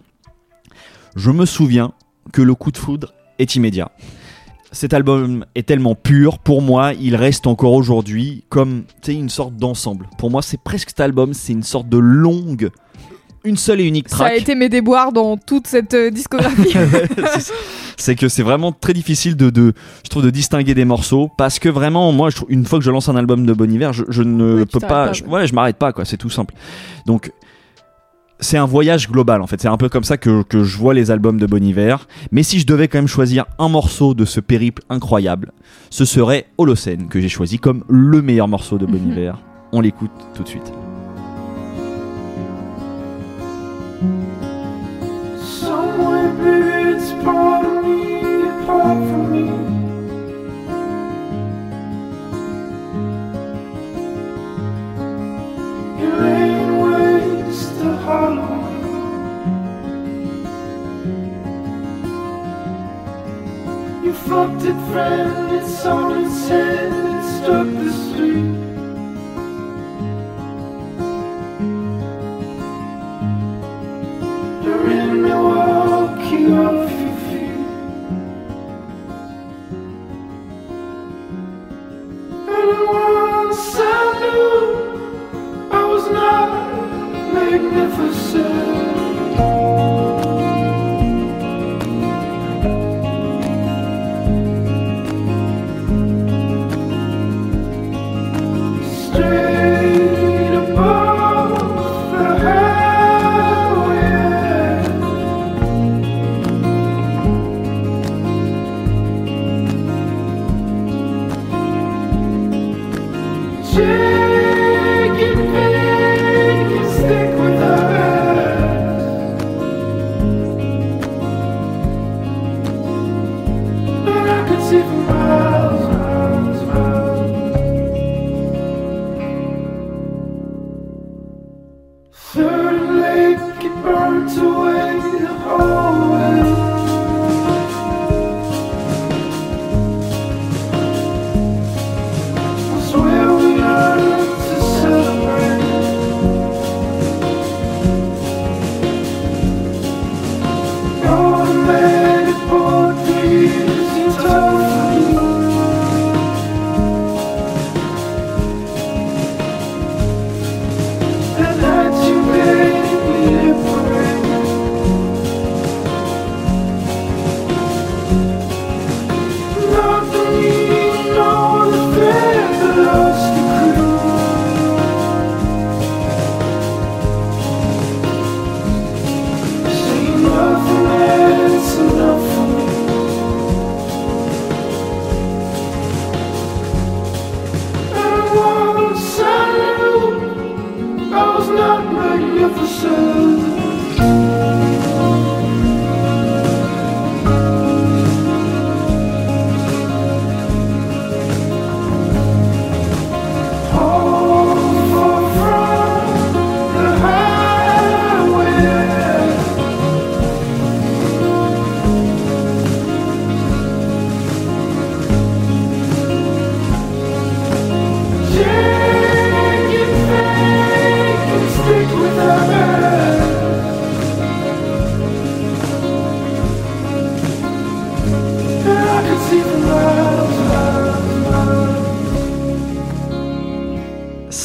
Je 1.16 1.30
me 1.30 1.46
souviens 1.46 1.92
que 2.32 2.42
le 2.42 2.54
coup 2.54 2.70
de 2.70 2.76
foudre 2.76 3.14
est 3.38 3.54
immédiat. 3.56 3.90
Cet 4.72 4.92
album 4.92 5.46
est 5.54 5.66
tellement 5.66 5.94
pur, 5.94 6.38
pour 6.38 6.60
moi, 6.60 6.92
il 7.00 7.14
reste 7.16 7.46
encore 7.46 7.72
aujourd'hui 7.72 8.44
comme 8.50 8.82
une 9.06 9.28
sorte 9.28 9.56
d'ensemble. 9.56 10.08
Pour 10.18 10.30
moi, 10.30 10.42
c'est 10.42 10.60
presque 10.60 10.90
cet 10.90 11.00
album, 11.00 11.32
c'est 11.32 11.52
une 11.52 11.62
sorte 11.62 11.88
de 11.88 11.96
longue, 11.98 12.70
une 13.44 13.56
seule 13.56 13.80
et 13.80 13.84
unique 13.84 14.08
Ça 14.08 14.16
track. 14.16 14.32
a 14.32 14.36
été 14.36 14.54
mes 14.54 14.68
déboires 14.68 15.12
dans 15.12 15.36
toute 15.36 15.66
cette 15.66 15.94
euh, 15.94 16.10
discographie. 16.10 16.72
C'est- 17.96 18.14
que 18.16 18.28
c'est 18.28 18.42
vraiment 18.42 18.72
très 18.72 18.92
difficile 18.92 19.36
de, 19.36 19.50
de 19.50 19.72
je 20.04 20.08
trouve 20.08 20.22
de 20.24 20.30
distinguer 20.30 20.74
des 20.74 20.84
morceaux 20.84 21.30
parce 21.38 21.58
que 21.58 21.68
vraiment 21.68 22.10
moi 22.12 22.30
je 22.30 22.36
trouve- 22.36 22.50
une 22.50 22.64
fois 22.66 22.78
que 22.78 22.84
je 22.84 22.90
lance 22.90 23.08
un 23.08 23.16
album 23.16 23.46
de 23.46 23.52
Bon 23.52 23.70
Hiver 23.70 23.92
je, 23.92 24.04
je 24.08 24.22
ne 24.22 24.64
peux 24.64 24.80
pas, 24.80 24.88
pas, 24.88 25.12
je, 25.12 25.24
ouais. 25.24 25.46
je 25.46 25.54
m'arrête 25.54 25.76
pas 25.76 25.92
quoi 25.92 26.04
c'est 26.04 26.16
tout 26.16 26.28
simple 26.30 26.54
donc 27.06 27.30
c'est 28.40 28.58
un 28.58 28.66
voyage 28.66 29.08
global 29.10 29.40
en 29.42 29.46
fait 29.46 29.60
c'est 29.60 29.68
un 29.68 29.76
peu 29.76 29.88
comme 29.88 30.04
ça 30.04 30.16
que, 30.16 30.42
que 30.42 30.64
je 30.64 30.76
vois 30.76 30.92
les 30.92 31.10
albums 31.10 31.38
de 31.38 31.46
Bon 31.46 31.62
Hiver 31.64 32.06
mais 32.32 32.42
si 32.42 32.58
je 32.58 32.66
devais 32.66 32.88
quand 32.88 32.98
même 32.98 33.06
choisir 33.08 33.46
un 33.58 33.68
morceau 33.68 34.12
de 34.14 34.24
ce 34.24 34.40
périple 34.40 34.82
incroyable 34.90 35.52
ce 35.90 36.04
serait 36.04 36.46
Holocène 36.58 37.08
que 37.08 37.20
j'ai 37.20 37.28
choisi 37.28 37.58
comme 37.58 37.84
le 37.88 38.22
meilleur 38.22 38.48
morceau 38.48 38.76
de 38.76 38.86
Bon. 38.86 38.98
Hiver 39.10 39.38
on 39.72 39.80
l'écoute 39.80 40.10
tout 40.34 40.42
de 40.42 40.48
suite 40.48 40.72
Somewhere 45.38 46.32
maybe 46.32 46.96
it's 46.96 47.10
part 47.24 47.64
of 47.64 47.84
me, 47.84 48.48
apart 48.48 48.98
from 49.08 49.24
me. 49.32 49.46
You 56.00 56.12
in 56.42 56.62
waste 56.82 57.80
hollow. 58.04 58.54
You 64.04 64.12
fucked 64.12 64.64
it, 64.64 64.78
friend, 64.90 65.56
it's 65.56 65.86
on 65.86 66.24
its 66.24 66.48
head, 66.48 67.13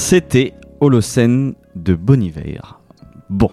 C'était 0.09 0.55
Holocène 0.81 1.53
de 1.75 1.93
Bon 1.93 2.19
Hiver. 2.19 2.79
Bon, 3.29 3.51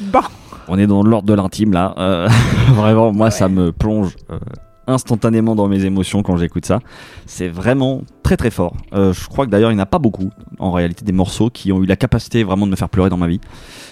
Bah. 0.00 0.24
on 0.66 0.76
est 0.76 0.88
dans 0.88 1.04
l'ordre 1.04 1.28
de 1.28 1.32
l'intime 1.32 1.72
là. 1.72 1.94
Euh, 1.96 2.28
vraiment, 2.74 3.12
moi, 3.12 3.30
ça 3.30 3.48
me 3.48 3.70
plonge 3.70 4.16
euh, 4.28 4.40
instantanément 4.88 5.54
dans 5.54 5.68
mes 5.68 5.84
émotions 5.84 6.24
quand 6.24 6.36
j'écoute 6.36 6.66
ça. 6.66 6.80
C'est 7.26 7.46
vraiment 7.46 8.02
très 8.24 8.36
très 8.36 8.50
fort. 8.50 8.74
Euh, 8.94 9.12
je 9.12 9.28
crois 9.28 9.46
que 9.46 9.52
d'ailleurs, 9.52 9.70
il 9.70 9.76
n'y 9.76 9.80
en 9.80 9.84
a 9.84 9.86
pas 9.86 10.00
beaucoup 10.00 10.30
en 10.58 10.72
réalité 10.72 11.04
des 11.04 11.12
morceaux 11.12 11.50
qui 11.50 11.70
ont 11.70 11.80
eu 11.84 11.86
la 11.86 11.94
capacité 11.94 12.42
vraiment 12.42 12.66
de 12.66 12.72
me 12.72 12.76
faire 12.76 12.88
pleurer 12.88 13.08
dans 13.08 13.16
ma 13.16 13.28
vie. 13.28 13.40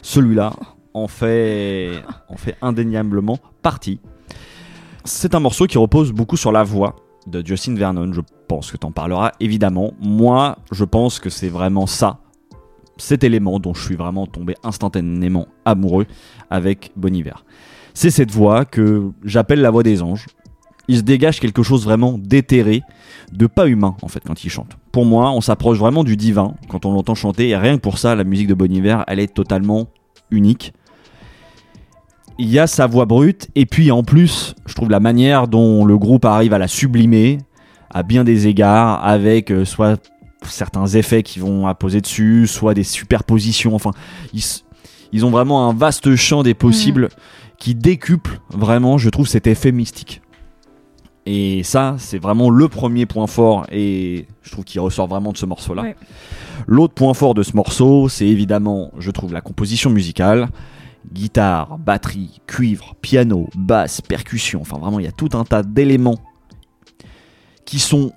Celui-là 0.03 0.55
en 0.95 1.07
fait, 1.07 1.93
en 2.29 2.37
fait 2.37 2.57
indéniablement 2.61 3.39
partie. 3.63 4.01
C'est 5.05 5.37
un 5.37 5.41
morceau 5.41 5.69
qui 5.69 5.79
repose 5.79 6.11
beaucoup 6.11 6.37
sur 6.37 6.51
la 6.51 6.65
voix 6.65 6.97
de 7.27 7.45
Justin 7.45 7.75
Vernon. 7.75 8.13
Je 8.13 8.21
pense 8.49 8.71
que 8.71 8.77
tu 8.77 8.87
en 8.87 8.93
parleras 8.93 9.33
évidemment. 9.41 9.93
Moi, 10.01 10.59
je 10.73 10.85
pense 10.85 11.19
que 11.19 11.31
c'est 11.31 11.49
vraiment 11.49 11.87
ça, 11.87 12.21
cet 12.97 13.25
élément 13.25 13.59
dont 13.59 13.75
je 13.75 13.83
suis 13.85 13.97
vraiment 13.97 14.27
tombé 14.27 14.55
instantanément 14.63 15.47
amoureux 15.65 16.07
avec 16.51 16.93
Bon. 16.97 17.11
C'est 17.95 18.11
cette 18.11 18.31
voix 18.31 18.65
que 18.65 19.11
j'appelle 19.25 19.61
la 19.61 19.71
voix 19.71 19.83
des 19.83 20.03
anges. 20.03 20.27
Il 20.89 20.99
se 20.99 21.03
dégage 21.03 21.39
quelque 21.39 21.63
chose 21.63 21.85
vraiment 21.85 22.19
d'éthéré, 22.19 22.83
de 23.33 23.47
pas 23.47 23.69
humain 23.69 23.97
en 24.03 24.09
fait 24.09 24.23
quand 24.27 24.43
il 24.45 24.49
chante. 24.51 24.77
Pour 24.91 25.05
moi, 25.05 25.31
on 25.31 25.41
s'approche 25.41 25.79
vraiment 25.79 26.03
du 26.03 26.17
divin 26.17 26.55
quand 26.69 26.85
on 26.85 26.93
l'entend 26.93 27.15
chanter 27.15 27.49
et 27.49 27.57
rien 27.57 27.77
que 27.77 27.83
pour 27.83 27.99
ça, 27.99 28.15
la 28.15 28.25
musique 28.25 28.49
de 28.49 28.55
Bon 28.55 28.69
elle 29.07 29.21
est 29.21 29.33
totalement 29.33 29.87
unique. 30.31 30.73
Il 32.39 32.49
y 32.49 32.59
a 32.59 32.67
sa 32.67 32.87
voix 32.87 33.05
brute 33.05 33.49
et 33.55 33.67
puis 33.67 33.91
en 33.91 34.03
plus, 34.03 34.55
je 34.67 34.75
trouve 34.75 34.91
la 34.91 35.01
manière 35.01 35.49
dont 35.49 35.85
le 35.85 35.99
groupe 35.99 36.25
arrive 36.25 36.55
à 36.55 36.59
la 36.59 36.69
sublimer 36.69 37.39
à 37.91 38.03
bien 38.03 38.25
des 38.25 38.47
égards 38.47 39.05
avec 39.05 39.51
euh, 39.51 39.65
soit 39.65 40.01
certains 40.43 40.87
effets 40.87 41.23
qui 41.23 41.39
vont 41.39 41.67
apposer 41.67 42.01
dessus, 42.01 42.47
soit 42.47 42.75
des 42.75 42.85
superpositions. 42.85 43.75
Enfin, 43.75 43.91
ils, 44.33 45.25
ont 45.25 45.31
vraiment 45.31 45.69
un 45.69 45.75
vaste 45.75 46.15
champ 46.17 46.43
des 46.43 46.55
possibles 46.55 47.09
qui 47.59 47.75
décuple 47.75 48.41
vraiment, 48.51 48.97
je 48.97 49.11
trouve, 49.11 49.29
cet 49.29 49.47
effet 49.47 49.73
mystique. 49.73 50.23
Et 51.27 51.63
ça, 51.63 51.97
c'est 51.99 52.19
vraiment 52.19 52.49
le 52.49 52.69
premier 52.69 53.05
point 53.05 53.27
fort 53.27 53.67
et 53.71 54.27
je 54.43 54.51
trouve 54.51 54.65
qu'il 54.65 54.81
ressort 54.81 55.07
vraiment 55.07 55.33
de 55.33 55.37
ce 55.37 55.47
morceau-là. 55.47 55.83
Ouais. 55.83 55.97
L'autre 56.67 56.95
point 56.95 57.13
fort 57.13 57.35
de 57.35 57.43
ce 57.43 57.55
morceau, 57.55 58.09
c'est 58.09 58.27
évidemment, 58.27 58.91
je 58.99 59.11
trouve, 59.11 59.33
la 59.33 59.43
composition 59.43 59.91
musicale. 59.91 60.49
Guitare, 61.13 61.79
batterie, 61.79 62.41
cuivre, 62.47 62.95
piano, 63.01 63.49
basse, 63.57 64.01
percussion, 64.01 64.61
enfin 64.61 64.79
vraiment, 64.79 65.01
il 65.01 65.05
y 65.05 65.09
a 65.09 65.13
tout 65.13 65.31
un 65.35 65.45
tas 65.45 65.63
d'éléments 65.63 66.19
qui 67.65 67.79
sont 67.79 68.13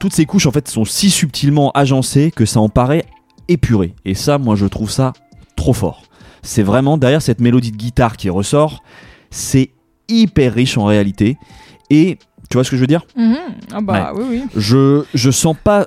toutes 0.00 0.14
ces 0.14 0.26
couches 0.26 0.46
en 0.46 0.50
fait 0.50 0.66
sont 0.68 0.84
si 0.84 1.10
subtilement 1.10 1.70
agencées 1.72 2.32
que 2.34 2.44
ça 2.44 2.60
en 2.60 2.68
paraît 2.68 3.04
épuré. 3.48 3.94
Et 4.04 4.14
ça, 4.14 4.38
moi, 4.38 4.56
je 4.56 4.66
trouve 4.66 4.90
ça 4.90 5.12
trop 5.56 5.72
fort. 5.72 6.02
C'est 6.42 6.62
vraiment 6.62 6.98
derrière 6.98 7.22
cette 7.22 7.40
mélodie 7.40 7.70
de 7.70 7.76
guitare 7.76 8.16
qui 8.16 8.28
ressort, 8.28 8.82
c'est 9.30 9.70
hyper 10.08 10.54
riche 10.54 10.76
en 10.76 10.84
réalité. 10.84 11.36
Et 11.88 12.18
tu 12.50 12.56
vois 12.56 12.64
ce 12.64 12.70
que 12.70 12.76
je 12.76 12.80
veux 12.80 12.86
dire? 12.86 13.04
Mhm. 13.16 13.36
Ah 13.72 13.80
bah 13.80 14.12
oui, 14.14 14.24
oui. 14.28 14.42
Je 14.56 15.04
je 15.14 15.30
sens 15.30 15.56
pas. 15.62 15.86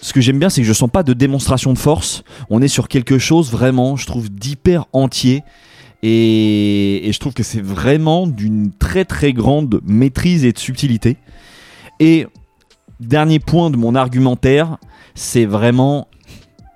Ce 0.00 0.12
que 0.12 0.20
j'aime 0.20 0.38
bien, 0.38 0.48
c'est 0.48 0.60
que 0.60 0.66
je 0.66 0.72
sens 0.72 0.88
pas 0.88 1.02
de 1.02 1.12
démonstration 1.12 1.72
de 1.72 1.78
force. 1.78 2.22
On 2.50 2.62
est 2.62 2.68
sur 2.68 2.86
quelque 2.86 3.18
chose 3.18 3.50
vraiment, 3.50 3.96
je 3.96 4.06
trouve, 4.06 4.30
d'hyper 4.30 4.86
entier. 4.92 5.42
Et, 6.02 7.08
et 7.08 7.12
je 7.12 7.18
trouve 7.18 7.34
que 7.34 7.42
c'est 7.42 7.60
vraiment 7.60 8.26
d'une 8.26 8.70
très 8.72 9.04
très 9.04 9.32
grande 9.32 9.80
maîtrise 9.84 10.44
et 10.44 10.52
de 10.52 10.58
subtilité. 10.58 11.16
Et 12.00 12.26
dernier 13.00 13.40
point 13.40 13.70
de 13.70 13.76
mon 13.76 13.94
argumentaire, 13.94 14.78
c'est 15.14 15.44
vraiment 15.44 16.08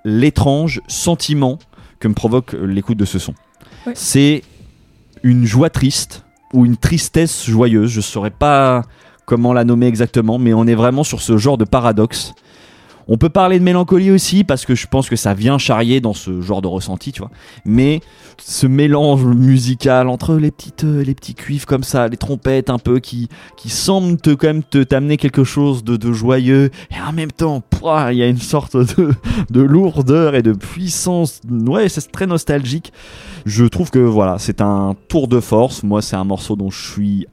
l'étrange 0.03 0.81
sentiment 0.87 1.59
que 1.99 2.07
me 2.07 2.13
provoque 2.13 2.53
l'écoute 2.53 2.97
de 2.97 3.05
ce 3.05 3.19
son. 3.19 3.33
Ouais. 3.85 3.93
C'est 3.95 4.43
une 5.23 5.45
joie 5.45 5.69
triste 5.69 6.25
ou 6.53 6.65
une 6.65 6.77
tristesse 6.77 7.45
joyeuse, 7.45 7.89
je 7.89 8.01
saurais 8.01 8.29
pas 8.29 8.83
comment 9.25 9.53
la 9.53 9.63
nommer 9.63 9.87
exactement, 9.87 10.37
mais 10.37 10.53
on 10.53 10.67
est 10.67 10.75
vraiment 10.75 11.03
sur 11.03 11.21
ce 11.21 11.37
genre 11.37 11.57
de 11.57 11.63
paradoxe. 11.63 12.33
On 13.07 13.17
peut 13.17 13.29
parler 13.29 13.59
de 13.59 13.63
mélancolie 13.63 14.11
aussi 14.11 14.43
parce 14.43 14.65
que 14.65 14.75
je 14.75 14.87
pense 14.87 15.09
que 15.09 15.15
ça 15.15 15.33
vient 15.33 15.57
charrier 15.57 16.01
dans 16.01 16.13
ce 16.13 16.41
genre 16.41 16.61
de 16.61 16.67
ressenti, 16.67 17.11
tu 17.11 17.21
vois. 17.21 17.31
Mais 17.65 18.01
ce 18.37 18.67
mélange 18.67 19.23
musical 19.23 20.07
entre 20.07 20.35
les 20.35 20.51
petites, 20.51 20.83
euh, 20.83 21.03
les 21.03 21.15
petits 21.15 21.35
cuivres 21.35 21.65
comme 21.65 21.83
ça, 21.83 22.07
les 22.07 22.17
trompettes 22.17 22.69
un 22.69 22.79
peu 22.79 22.99
qui, 22.99 23.29
semblent 23.65 24.17
te 24.17 24.31
quand 24.31 24.47
même 24.47 24.63
t'amener 24.63 25.17
quelque 25.17 25.43
chose 25.43 25.83
de, 25.83 25.97
de 25.97 26.13
joyeux 26.13 26.69
et 26.91 27.01
en 27.07 27.13
même 27.13 27.31
temps, 27.31 27.63
il 28.11 28.17
y 28.17 28.23
a 28.23 28.27
une 28.27 28.37
sorte 28.37 28.77
de, 28.77 29.13
de 29.49 29.61
lourdeur 29.61 30.35
et 30.35 30.41
de 30.41 30.53
puissance. 30.53 31.41
Ouais, 31.49 31.89
c'est 31.89 32.11
très 32.11 32.27
nostalgique. 32.27 32.93
Je 33.45 33.65
trouve 33.65 33.89
que 33.89 33.99
voilà, 33.99 34.37
c'est 34.39 34.61
un 34.61 34.95
tour 35.07 35.27
de 35.27 35.39
force. 35.39 35.83
Moi, 35.83 36.01
c'est 36.01 36.15
un 36.15 36.23
morceau 36.23 36.55
dont 36.55 36.69
je 36.69 36.91
suis 36.91 37.27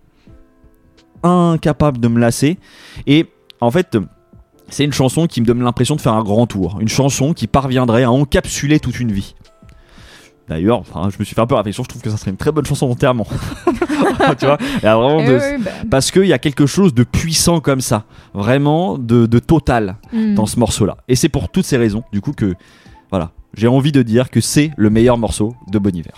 incapable 1.22 1.98
de 1.98 2.08
me 2.08 2.18
lasser. 2.18 2.58
Et 3.06 3.26
en 3.60 3.70
fait, 3.70 3.96
c'est 4.70 4.84
une 4.84 4.92
chanson 4.92 5.26
qui 5.26 5.40
me 5.40 5.46
donne 5.46 5.62
l'impression 5.62 5.96
de 5.96 6.00
faire 6.00 6.14
un 6.14 6.22
grand 6.22 6.46
tour. 6.46 6.78
Une 6.80 6.88
chanson 6.88 7.34
qui 7.34 7.46
parviendrait 7.46 8.04
à 8.04 8.10
encapsuler 8.10 8.80
toute 8.80 8.98
une 9.00 9.12
vie. 9.12 9.34
D'ailleurs, 10.48 10.80
enfin, 10.80 11.08
je 11.10 11.16
me 11.18 11.24
suis 11.24 11.36
fait 11.36 11.40
un 11.40 11.46
peu 11.46 11.54
réflexion, 11.54 11.84
je 11.84 11.88
trouve 11.88 12.02
que 12.02 12.10
ça 12.10 12.16
serait 12.16 12.32
une 12.32 12.36
très 12.36 12.50
bonne 12.50 12.66
chanson 12.66 12.88
d'enterrement. 12.88 13.26
tu 14.38 14.46
vois 14.46 14.58
Il 14.78 14.84
y 14.84 14.86
a 14.86 14.96
vraiment 14.96 15.24
de- 15.24 15.38
oui, 15.38 15.62
bah, 15.62 15.70
Parce 15.88 16.10
qu'il 16.10 16.26
y 16.26 16.32
a 16.32 16.40
quelque 16.40 16.66
chose 16.66 16.92
de 16.92 17.04
puissant 17.04 17.60
comme 17.60 17.80
ça. 17.80 18.04
Vraiment 18.34 18.98
de, 18.98 19.26
de 19.26 19.38
total 19.38 19.96
hmm. 20.12 20.34
dans 20.34 20.46
ce 20.46 20.58
morceau-là. 20.58 20.96
Et 21.06 21.14
c'est 21.14 21.28
pour 21.28 21.50
toutes 21.50 21.66
ces 21.66 21.76
raisons, 21.76 22.02
du 22.12 22.20
coup, 22.20 22.32
que 22.32 22.54
voilà, 23.10 23.30
j'ai 23.54 23.68
envie 23.68 23.92
de 23.92 24.02
dire 24.02 24.28
que 24.28 24.40
c'est 24.40 24.72
le 24.76 24.90
meilleur 24.90 25.18
morceau 25.18 25.54
de 25.70 25.78
Bon 25.78 25.94
Hiver. 25.94 26.14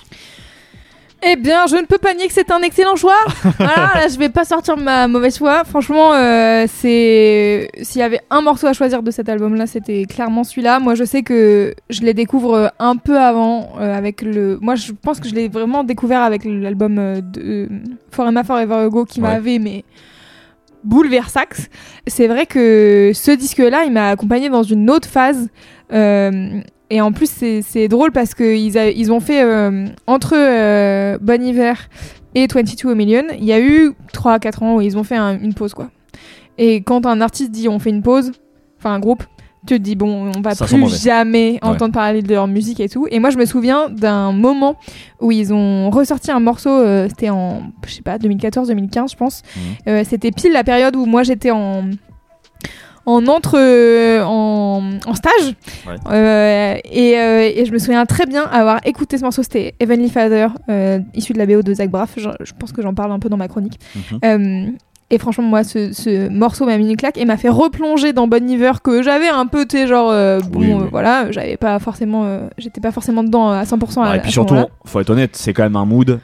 Eh 1.24 1.36
bien, 1.36 1.66
je 1.68 1.76
ne 1.76 1.82
peux 1.86 1.98
pas 1.98 2.14
nier 2.14 2.26
que 2.26 2.32
c'est 2.32 2.50
un 2.50 2.60
excellent 2.62 2.96
choix. 2.96 3.14
voilà, 3.58 3.92
là, 3.94 4.08
je 4.12 4.18
vais 4.18 4.28
pas 4.28 4.44
sortir 4.44 4.76
ma 4.76 5.06
mauvaise 5.06 5.38
foi. 5.38 5.62
Franchement, 5.64 6.12
euh, 6.14 6.66
c'est 6.68 7.70
s'il 7.82 8.00
y 8.00 8.04
avait 8.04 8.20
un 8.30 8.40
morceau 8.40 8.66
à 8.66 8.72
choisir 8.72 9.02
de 9.04 9.10
cet 9.12 9.28
album-là, 9.28 9.66
c'était 9.68 10.04
clairement 10.04 10.42
celui-là. 10.42 10.80
Moi, 10.80 10.94
je 10.96 11.04
sais 11.04 11.22
que 11.22 11.74
je 11.90 12.00
les 12.00 12.12
découvre 12.14 12.72
un 12.80 12.96
peu 12.96 13.18
avant 13.18 13.72
euh, 13.78 13.96
avec 13.96 14.22
le. 14.22 14.58
Moi, 14.60 14.74
je 14.74 14.90
pense 14.92 15.20
que 15.20 15.28
je 15.28 15.34
l'ai 15.34 15.48
vraiment 15.48 15.84
découvert 15.84 16.22
avec 16.22 16.42
l'album 16.44 16.98
euh, 16.98 17.20
de 17.20 17.68
Forever 18.10 18.42
Forever 18.44 18.74
Ago 18.74 19.04
qui 19.04 19.20
Ouais. 19.20 19.28
m'avait 19.28 19.58
mais 19.60 19.84
bouleversax. 20.82 21.68
C'est 22.08 22.26
vrai 22.26 22.46
que 22.46 23.12
ce 23.14 23.30
disque-là, 23.30 23.84
il 23.84 23.92
m'a 23.92 24.08
accompagné 24.08 24.48
dans 24.48 24.64
une 24.64 24.90
autre 24.90 25.08
phase. 25.08 25.48
euh, 25.92 26.60
et 26.90 27.00
en 27.00 27.12
plus, 27.12 27.30
c'est 27.62 27.88
drôle 27.88 28.12
parce 28.12 28.34
qu'ils 28.34 28.76
ils 28.76 29.12
ont 29.12 29.20
fait 29.20 29.42
euh, 29.42 29.86
entre 30.06 30.34
euh, 30.36 31.18
Bon 31.20 31.42
Hiver 31.42 31.88
et 32.34 32.46
22 32.46 32.90
A 32.90 32.94
Million, 32.94 33.24
il 33.38 33.44
y 33.44 33.52
a 33.52 33.60
eu 33.60 33.92
3-4 34.14 34.62
ans 34.64 34.76
où 34.76 34.80
ils 34.80 34.96
ont 34.98 35.04
fait 35.04 35.16
un- 35.16 35.38
une 35.38 35.54
pause. 35.54 35.74
quoi. 35.74 35.90
Et 36.58 36.82
quand 36.82 37.06
un 37.06 37.20
artiste 37.20 37.50
dit 37.50 37.68
on 37.68 37.78
fait 37.78 37.90
une 37.90 38.02
pause, 38.02 38.32
enfin 38.78 38.92
un 38.94 39.00
groupe, 39.00 39.22
tu 39.66 39.78
te 39.78 39.82
dis 39.82 39.94
bon, 39.94 40.32
on 40.36 40.40
va 40.40 40.54
Ça 40.56 40.64
plus 40.66 41.02
jamais 41.02 41.58
entendre 41.62 41.92
parler 41.94 42.20
de 42.20 42.28
leur 42.34 42.48
musique 42.48 42.80
et 42.80 42.88
tout. 42.88 43.06
Et 43.10 43.20
moi, 43.20 43.30
je 43.30 43.38
me 43.38 43.44
souviens 43.46 43.88
d'un 43.88 44.32
moment 44.32 44.74
où 45.20 45.30
ils 45.30 45.54
ont 45.54 45.88
ressorti 45.90 46.30
un 46.32 46.40
morceau, 46.40 46.68
euh, 46.70 47.06
c'était 47.08 47.30
en, 47.30 47.62
je 47.86 47.92
sais 47.94 48.02
pas, 48.02 48.18
2014-2015, 48.18 49.12
je 49.12 49.16
pense. 49.16 49.42
Mhm. 49.56 49.62
Euh, 49.88 50.02
c'était 50.06 50.30
pile 50.32 50.52
la 50.52 50.64
période 50.64 50.96
où 50.96 51.06
moi 51.06 51.22
j'étais 51.22 51.52
en 51.52 51.84
en 53.06 53.26
entre 53.26 53.56
euh, 53.58 54.22
en, 54.24 54.82
en 55.06 55.14
stage 55.14 55.54
Ouais. 55.86 55.94
Euh, 56.10 56.76
et, 56.84 57.18
euh, 57.18 57.50
et 57.54 57.64
je 57.64 57.72
me 57.72 57.78
souviens 57.78 58.04
très 58.06 58.26
bien 58.26 58.44
avoir 58.44 58.78
écouté 58.84 59.18
ce 59.18 59.22
morceau 59.24 59.42
c'était 59.42 59.74
Heavenly 59.80 60.08
Father 60.08 60.48
issu 61.14 61.32
de 61.32 61.38
la 61.38 61.46
BO 61.46 61.62
de 61.62 61.74
Zach 61.74 61.90
Braff 61.90 62.10
je, 62.16 62.28
je 62.40 62.52
pense 62.58 62.70
que 62.72 62.82
j'en 62.82 62.94
parle 62.94 63.10
un 63.12 63.18
peu 63.18 63.28
dans 63.28 63.36
ma 63.36 63.48
chronique 63.48 63.78
Mhm. 64.22 64.76
et 65.10 65.18
franchement, 65.18 65.44
moi, 65.44 65.62
ce, 65.64 65.92
ce 65.92 66.28
morceau 66.30 66.64
m'a 66.64 66.78
mis 66.78 66.88
une 66.88 66.96
claque 66.96 67.18
et 67.18 67.24
m'a 67.26 67.36
fait 67.36 67.50
replonger 67.50 68.12
dans 68.14 68.28
Bon 68.28 68.48
Hiver 68.48 68.80
que 68.80 69.02
j'avais 69.02 69.28
un 69.28 69.46
peu, 69.46 69.66
tu 69.66 69.76
sais, 69.76 69.86
genre, 69.86 70.08
bon, 70.50 70.60
Oui, 70.60 70.72
oui. 70.72 70.86
voilà, 70.90 71.30
j'avais 71.30 71.56
pas 71.58 71.78
forcément, 71.80 72.48
j'étais 72.56 72.80
pas 72.80 72.92
forcément 72.92 73.22
dedans 73.22 73.50
à 73.50 73.64
100% 73.64 74.02
à, 74.02 74.14
et 74.14 74.18
à 74.18 74.22
puis 74.22 74.30
ce 74.30 74.34
surtout, 74.34 74.56
faut 74.86 75.00
être 75.00 75.10
honnête, 75.10 75.36
c'est 75.36 75.52
quand 75.52 75.64
même 75.64 75.76
un 75.76 75.84
mood. 75.84 76.18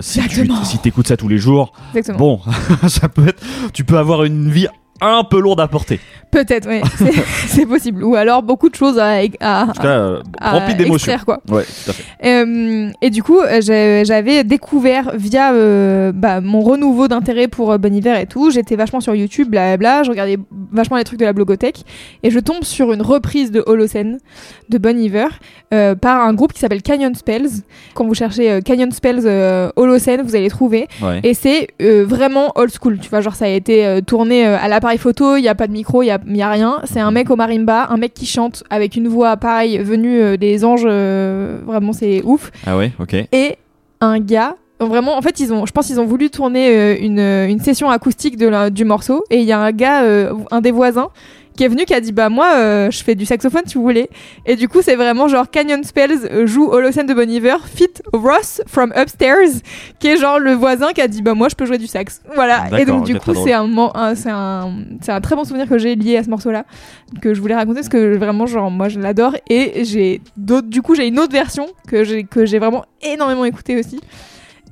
si 0.00 0.20
tu 0.28 0.48
si 0.64 0.78
t'écoutes 0.78 1.06
ça 1.06 1.16
tous 1.16 1.28
les 1.28 1.38
jours, 1.38 1.72
Exactement. 1.94 2.18
bon, 2.18 2.40
ça 2.88 3.08
peut 3.08 3.28
être. 3.28 3.40
Tu 3.72 3.84
peux 3.84 3.98
avoir 3.98 4.24
une 4.24 4.50
vie 4.50 4.66
un 5.08 5.24
peu 5.24 5.40
lourde 5.40 5.60
à 5.60 5.68
porter. 5.68 6.00
Peut-être, 6.30 6.68
oui, 6.68 6.80
c'est- 7.46 7.64
possible. 7.64 8.02
Ou 8.02 8.16
alors 8.16 8.42
beaucoup 8.42 8.68
de 8.68 8.74
choses 8.74 8.98
à, 8.98 9.18
à, 9.40 9.66
euh, 9.84 10.20
rempli 10.42 10.74
d'émotions. 10.74 11.16
quoi. 11.24 11.38
Ouais, 11.48 11.62
tout 11.62 11.90
à 11.90 11.92
fait. 11.92 12.02
Euh, 12.24 12.90
et 13.00 13.10
du 13.10 13.22
coup, 13.22 13.38
euh, 13.40 13.60
j'avais 13.60 14.42
découvert 14.42 15.12
via 15.14 15.52
euh, 15.52 16.10
bah, 16.12 16.40
mon 16.40 16.60
renouveau 16.60 17.06
d'intérêt 17.06 17.46
pour 17.46 17.78
Bon 17.78 17.94
Hiver 17.94 18.18
et 18.18 18.26
tout, 18.26 18.50
j'étais 18.50 18.74
vachement 18.74 19.00
sur 19.00 19.14
YouTube, 19.14 19.48
blablabla, 19.48 20.02
je 20.02 20.10
regardais 20.10 20.36
vachement 20.72 20.96
les 20.96 21.04
trucs 21.04 21.20
de 21.20 21.24
la 21.24 21.32
blogothèque, 21.32 21.84
et 22.24 22.30
je 22.32 22.40
tombe 22.40 22.64
sur 22.64 22.92
une 22.92 23.02
reprise 23.02 23.52
de 23.52 23.62
Holocene 23.64 24.18
de 24.70 24.78
Bon 24.78 24.98
Hiver 24.98 25.38
par 26.00 26.20
un 26.24 26.34
groupe 26.34 26.52
qui 26.52 26.58
s'appelle 26.60 26.82
Canyon 26.82 27.14
Spells. 27.14 27.62
Quand 27.94 28.04
vous 28.06 28.14
cherchez 28.14 28.60
Canyon 28.64 28.90
Spells 28.90 29.26
Holocene, 29.76 30.22
vous 30.22 30.34
allez 30.34 30.48
trouver. 30.50 30.88
Ouais. 31.00 31.20
Et 31.22 31.34
c'est 31.34 31.68
vraiment 31.80 32.50
old 32.56 32.72
school, 32.72 32.98
tu 32.98 33.08
vois, 33.08 33.20
genre 33.20 33.34
ça 33.36 33.44
a 33.44 33.48
été 33.48 34.00
tourné 34.06 34.44
à 34.46 34.66
l'appareil 34.68 34.93
appareil 34.94 34.98
photo, 34.98 35.36
il 35.36 35.42
y 35.42 35.48
a 35.48 35.54
pas 35.54 35.66
de 35.66 35.72
micro, 35.72 36.02
il 36.02 36.06
y 36.06 36.10
a, 36.10 36.20
y 36.26 36.42
a 36.42 36.50
rien. 36.50 36.80
C'est 36.84 37.00
un 37.00 37.10
mec 37.10 37.30
au 37.30 37.36
marimba, 37.36 37.88
un 37.90 37.96
mec 37.96 38.14
qui 38.14 38.26
chante 38.26 38.64
avec 38.70 38.96
une 38.96 39.08
voix 39.08 39.36
pareil 39.36 39.78
venue 39.78 40.20
euh, 40.20 40.36
des 40.36 40.64
anges. 40.64 40.84
euh, 40.86 41.60
vraiment, 41.66 41.92
c'est 41.92 42.22
ouf. 42.24 42.50
Ah 42.66 42.76
ouais, 42.76 42.92
ok. 42.98 43.14
Et 43.32 43.56
un 44.00 44.20
gars. 44.20 44.56
Vraiment, 44.80 45.16
en 45.16 45.22
fait, 45.22 45.38
ils 45.40 45.52
ont, 45.52 45.66
je 45.66 45.72
pense 45.72 45.86
qu'ils 45.86 46.00
ont 46.00 46.04
voulu 46.04 46.30
tourner 46.30 46.68
euh, 46.76 46.96
une, 47.00 47.20
une 47.20 47.60
session 47.60 47.90
acoustique 47.90 48.36
de 48.36 48.48
la- 48.48 48.70
du 48.70 48.84
morceau. 48.84 49.24
Et 49.30 49.38
il 49.38 49.44
y 49.44 49.52
a 49.52 49.58
un 49.60 49.70
gars, 49.72 50.02
euh, 50.02 50.32
un 50.50 50.60
des 50.60 50.72
voisins, 50.72 51.08
qui 51.56 51.62
est 51.62 51.68
venu, 51.68 51.84
qui 51.84 51.94
a 51.94 52.00
dit 52.00 52.10
Bah, 52.10 52.28
moi, 52.28 52.48
euh, 52.56 52.90
je 52.90 53.04
fais 53.04 53.14
du 53.14 53.24
saxophone 53.24 53.62
si 53.66 53.76
vous 53.76 53.82
voulez. 53.84 54.10
Et 54.44 54.56
du 54.56 54.68
coup, 54.68 54.82
c'est 54.82 54.96
vraiment 54.96 55.28
genre 55.28 55.48
Canyon 55.48 55.84
Spells 55.84 56.18
euh, 56.28 56.46
joue 56.48 56.66
Holocene 56.66 57.06
de 57.06 57.14
Bon 57.14 57.30
Iver, 57.30 57.58
fit 57.64 57.86
Ross 58.12 58.60
from 58.66 58.92
Upstairs, 58.96 59.60
qui 60.00 60.08
est 60.08 60.16
genre 60.16 60.40
le 60.40 60.52
voisin 60.54 60.92
qui 60.92 61.00
a 61.00 61.06
dit 61.06 61.22
Bah, 61.22 61.34
moi, 61.34 61.48
je 61.48 61.54
peux 61.54 61.66
jouer 61.66 61.78
du 61.78 61.86
sax. 61.86 62.20
Voilà. 62.34 62.64
Et 62.80 62.84
donc, 62.84 63.04
du 63.06 63.12
coup, 63.20 63.30
c'est 63.46 63.52
un, 63.52 63.70
un- 63.94 64.14
c'est 64.16 64.30
un, 64.30 64.72
c'est 65.02 65.12
un 65.12 65.20
très 65.20 65.36
bon 65.36 65.44
souvenir 65.44 65.68
que 65.68 65.78
j'ai 65.78 65.94
lié 65.94 66.16
à 66.16 66.24
ce 66.24 66.30
morceau-là, 66.30 66.64
que 67.22 67.32
je 67.32 67.40
voulais 67.40 67.54
raconter 67.54 67.76
parce 67.76 67.88
que 67.88 68.16
vraiment, 68.16 68.46
genre, 68.46 68.72
moi, 68.72 68.88
je 68.88 68.98
l'adore. 68.98 69.36
Et 69.48 69.84
j'ai 69.84 70.20
d'autres, 70.36 70.66
du 70.68 70.82
coup, 70.82 70.96
j'ai 70.96 71.06
une 71.06 71.20
autre 71.20 71.32
version 71.32 71.68
que 71.86 72.02
j'ai, 72.02 72.24
que 72.24 72.44
j'ai 72.44 72.58
vraiment 72.58 72.84
énormément 73.00 73.44
écoutée 73.44 73.78
aussi. 73.78 74.00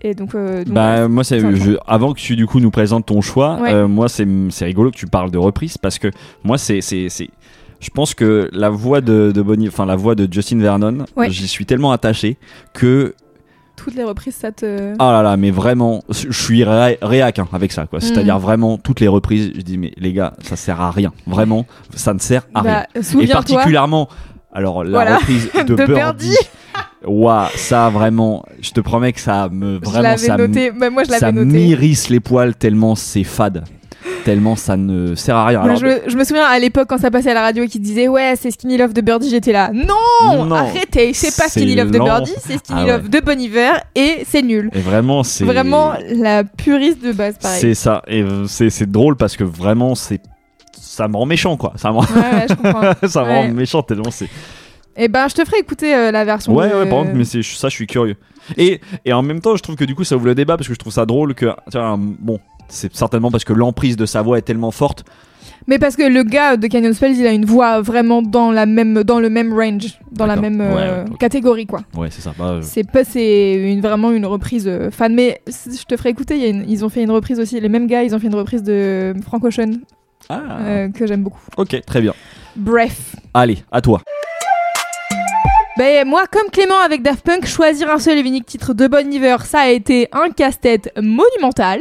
Et 0.05 0.15
donc, 0.15 0.35
euh, 0.35 0.65
donc, 0.65 0.75
Bah 0.75 1.07
moi 1.09 1.23
c'est 1.25 1.41
c'est 1.41 1.55
je- 1.57 1.77
avant 1.87 2.13
que 2.13 2.19
tu 2.19 2.35
du 2.37 2.47
coup 2.47 2.59
nous 2.61 2.71
présentes 2.73 3.07
ton 3.07 3.21
choix, 3.21 3.59
Ouais. 3.61 3.73
euh, 3.73 3.87
moi 3.89 4.09
c'est 4.09 4.27
c'est 4.51 4.65
rigolo 4.65 4.91
que 4.91 4.97
tu 4.97 5.07
parles 5.07 5.31
de 5.31 5.39
reprise 5.39 5.79
parce 5.79 5.99
que 5.99 6.09
moi 6.45 6.59
c'est 6.59 6.81
c'est 6.81 7.09
c'est 7.09 7.31
je 7.81 7.89
pense 7.91 8.13
que 8.15 8.49
la 8.53 8.69
voix 8.69 9.01
de, 9.01 9.33
de 9.33 9.43
Bonnie, 9.43 9.69
enfin 9.69 9.87
la 9.87 9.97
voix 9.97 10.15
de 10.15 10.27
Justin 10.33 10.59
Vernon, 10.59 11.05
Ouais. 11.17 11.31
j'y 11.31 11.47
suis 11.49 11.67
tellement 11.67 11.93
attaché 11.93 12.37
que 12.73 13.15
toutes 13.77 13.95
les 13.95 14.05
reprises, 14.05 14.35
ça 14.35 14.53
te. 14.53 14.95
ah 14.99 15.13
là 15.13 15.23
là, 15.23 15.37
mais 15.37 15.51
vraiment, 15.51 16.03
je 16.11 16.31
suis 16.31 16.63
ré- 16.63 16.99
réac 17.03 17.39
hein, 17.39 17.49
avec 17.53 17.73
ça 17.73 17.87
quoi. 17.87 18.01
C'est-à-dire 18.01 18.39
Mm. 18.39 18.43
vraiment 18.43 18.79
toutes 18.79 19.01
les 19.01 19.09
reprises, 19.09 19.53
je 19.57 19.63
dis 19.63 19.79
mais 19.79 19.93
les 19.97 20.13
gars, 20.13 20.35
ça 20.43 20.57
sert 20.57 20.81
à 20.81 20.91
rien. 20.91 21.13
Vraiment, 21.27 21.65
ça 21.95 22.13
ne 22.15 22.19
sert 22.21 22.43
à 22.55 22.61
rien. 22.63 22.73
Bah, 22.73 22.87
Et 22.95 23.03
souviens-toi. 23.03 23.35
particulièrement, 23.37 24.09
alors 24.53 24.83
la 24.85 24.91
Voilà. 24.91 25.17
reprise 25.19 25.49
de, 25.67 25.75
De 25.75 25.75
Birdie. 25.87 25.93
Birdie. 25.95 26.37
Ouah, 27.07 27.49
ça 27.57 27.89
vraiment, 27.91 28.45
je 28.61 28.71
te 28.71 28.81
promets 28.81 29.13
que 29.13 29.21
ça 29.21 29.49
me 29.51 29.79
Je 29.83 29.85
vraiment 29.85 30.03
l'avais 30.03 30.17
ça 30.27 30.37
noté. 30.37 30.71
Bah, 30.71 30.91
moi, 30.91 31.05
je 31.05 31.11
ça 31.11 31.19
l'avais 31.21 31.45
noté. 31.45 31.57
m'irrisse 31.59 32.09
les 32.09 32.21
poils 32.21 32.55
tellement 32.55 32.95
c'est 32.95 33.25
fade, 33.25 33.65
tellement 34.25 34.55
ça 34.57 34.77
ne 34.77 35.15
sert 35.17 35.35
à 35.37 35.47
rien. 35.47 35.63
Alors, 35.63 35.77
je, 35.77 35.87
me, 35.87 36.01
je 36.07 36.17
me 36.17 36.23
souviens 36.25 36.45
à 36.47 36.59
l'époque 36.59 36.87
quand 36.89 36.99
ça 36.99 37.11
passait 37.11 37.31
à 37.31 37.35
la 37.35 37.43
radio 37.43 37.65
et 37.65 37.69
qu'ils 37.69 37.81
disaient 37.83 38.07
ouais 38.09 38.35
c'est 38.41 38.51
Skinny 38.53 38.77
Love 38.79 38.93
de 38.93 39.01
Birdie 39.01 39.31
j'étais 39.31 39.53
là 39.53 39.71
non, 39.73 40.45
Non. 40.45 40.55
arrêtez 40.55 41.13
c'est 41.13 41.37
pas 41.37 41.49
Skinny 41.49 41.75
Love 41.75 41.91
de. 41.91 41.99
Birdie 41.99 42.33
c'est 42.39 42.59
Skinny 42.59 42.81
Ah 42.83 42.85
ouais. 42.85 42.93
Love 42.99 43.09
de 43.09 43.21
Bon 43.21 43.41
Iver 43.41 43.71
et 43.97 44.25
c'est 44.29 44.43
nul 44.43 44.71
et 44.73 44.81
vraiment 44.81 45.23
c'est 45.25 45.45
vraiment 45.45 45.95
la 46.09 46.45
puriste 46.45 47.03
de 47.05 47.13
base 47.13 47.35
pareil 47.41 47.61
c'est 47.61 47.75
ça 47.75 48.03
et 48.07 48.25
c'est 48.47 48.71
c'est 48.71 48.91
drôle 48.91 49.17
parce 49.17 49.37
que 49.37 49.45
vraiment 49.45 49.95
c'est 49.97 50.21
ça 50.81 51.09
me 51.09 51.17
rend 51.17 51.27
méchant 51.27 51.57
quoi. 51.57 51.73
Ça 51.77 51.91
me 51.91 51.97
rend, 51.97 52.03
ouais, 52.03 52.21
ouais, 52.21 52.47
je 52.51 52.55
comprends 52.55 52.93
ça 53.09 53.25
me 53.25 53.29
rend 53.29 53.49
méchant 53.49 53.83
tellement 53.83 54.11
c'est. 54.11 54.29
Et 54.97 55.09
ben 55.09 55.29
je 55.29 55.35
te 55.35 55.45
ferai 55.45 55.59
écouter 55.59 55.95
euh, 55.95 56.11
la 56.11 56.25
version 56.25 56.55
Ouais 56.55 56.69
de- 56.71 56.75
ouais 56.75 56.89
par 56.89 57.01
contre 57.01 57.15
mais 57.15 57.25
c'est 57.25 57.43
ça 57.43 57.69
je 57.69 57.75
suis 57.75 57.87
curieux. 57.87 58.17
Et 58.57 58.81
et 59.05 59.13
en 59.13 59.23
même 59.23 59.41
temps 59.41 59.57
je 59.57 59.63
trouve 59.63 59.77
que 59.77 59.85
du 59.85 59.95
coup 59.95 60.05
ça 60.05 60.17
ouvre 60.17 60.27
le 60.27 60.35
débat 60.35 60.57
parce 60.57 60.69
que 60.69 60.75
je 60.75 60.79
trouve 60.79 60.93
ça 60.93 61.07
drôle 61.07 61.35
que 61.35 61.47
vois, 61.75 61.97
bon 61.99 62.39
c'est 62.69 62.95
certainement 62.95 63.31
parce 63.31 63.45
que 63.45 63.53
l'emprise 63.53 63.97
de 63.97 64.07
sa 64.07 64.23
voix 64.23 64.39
est 64.39 64.43
tellement 64.43 64.71
forte. 64.71 65.05
mais 65.67 65.79
parce 65.79 65.95
que 65.97 66.03
le 66.03 66.23
gars 66.23 66.57
de 66.57 66.67
Canyon 66.67 66.93
Spells 66.95 67.17
il 67.19 67.27
a 67.27 67.33
une 67.33 67.45
voix 67.45 67.81
vraiment 67.83 68.23
dans 68.23 68.51
la 68.51 68.67
même 68.67 69.03
dans 69.05 69.21
le 69.21 69.29
même 69.31 69.53
range 69.53 69.99
dans 70.11 70.27
la 70.27 70.37
même 70.37 70.61
euh, 70.61 71.05
Ouais, 71.05 71.11
catégorie 71.19 71.67
quoi 71.67 71.83
Ouais 71.97 72.09
c'est 72.11 72.21
ça. 72.23 72.33
Bah, 72.39 72.45
euh, 72.51 72.61
C'est 72.63 72.89
pas, 72.91 73.05
c'est 73.05 73.55
une, 73.73 73.81
vraiment 73.81 74.11
une 74.11 74.27
reprise 74.27 74.67
euh, 74.69 74.91
fan, 74.91 75.15
mais 75.15 75.41
je 75.47 75.85
te 75.85 75.97
ferai 75.97 76.11
écouter. 76.11 76.37
il 76.37 76.43
y 76.43 76.47
a 76.47 76.49
une- 76.49 76.65
ils 76.69 76.85
ont 76.85 76.89
fait 76.89 77.03
une 77.03 77.11
reprise 77.11 77.39
aussi. 77.41 77.61
Les 77.61 77.69
mêmes 77.69 77.87
gars, 77.87 78.03
ils 78.03 78.15
ont 78.15 78.19
fait 78.19 78.27
une 78.29 78.35
reprise 78.35 78.63
de 78.63 79.15
Frank 79.23 79.45
Ocean 79.45 79.73
ah, 80.29 80.89
que 80.95 81.07
j'aime 81.07 81.23
beaucoup. 81.23 81.41
ok 81.57 81.81
très 81.87 82.01
bien. 82.01 82.15
Bref. 82.57 83.17
Allez 83.35 83.59
à 83.71 83.81
toi. 83.81 84.03
Ben 85.79 86.07
moi, 86.07 86.25
comme 86.31 86.51
Clément 86.51 86.79
avec 86.85 87.01
Daft 87.01 87.25
Punk, 87.25 87.47
choisir 87.47 87.91
un 87.91 87.99
seul 87.99 88.19
et 88.19 88.21
unique 88.21 88.45
titre 88.45 88.75
de 88.75 88.87
Bon 88.87 89.11
Iver, 89.11 89.39
ça 89.43 89.61
a 89.61 89.71
été 89.71 90.07
un 90.13 90.29
casse-tête 90.29 90.93
monumental. 91.01 91.81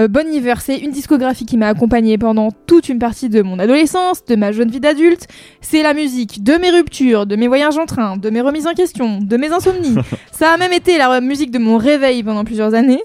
Euh, 0.00 0.08
bon 0.08 0.26
Iver, 0.26 0.54
c'est 0.58 0.78
une 0.78 0.90
discographie 0.90 1.46
qui 1.46 1.56
m'a 1.56 1.68
accompagnée 1.68 2.18
pendant 2.18 2.48
toute 2.66 2.88
une 2.88 2.98
partie 2.98 3.28
de 3.28 3.42
mon 3.42 3.60
adolescence, 3.60 4.24
de 4.24 4.34
ma 4.34 4.50
jeune 4.50 4.68
vie 4.68 4.80
d'adulte. 4.80 5.28
C'est 5.60 5.84
la 5.84 5.94
musique 5.94 6.42
de 6.42 6.54
mes 6.54 6.70
ruptures, 6.70 7.24
de 7.24 7.36
mes 7.36 7.46
voyages 7.46 7.78
en 7.78 7.86
train, 7.86 8.16
de 8.16 8.30
mes 8.30 8.40
remises 8.40 8.66
en 8.66 8.74
question, 8.74 9.20
de 9.20 9.36
mes 9.36 9.52
insomnies. 9.52 9.94
ça 10.32 10.50
a 10.50 10.56
même 10.56 10.72
été 10.72 10.98
la 10.98 11.20
musique 11.20 11.52
de 11.52 11.58
mon 11.60 11.78
réveil 11.78 12.24
pendant 12.24 12.44
plusieurs 12.44 12.74
années. 12.74 13.02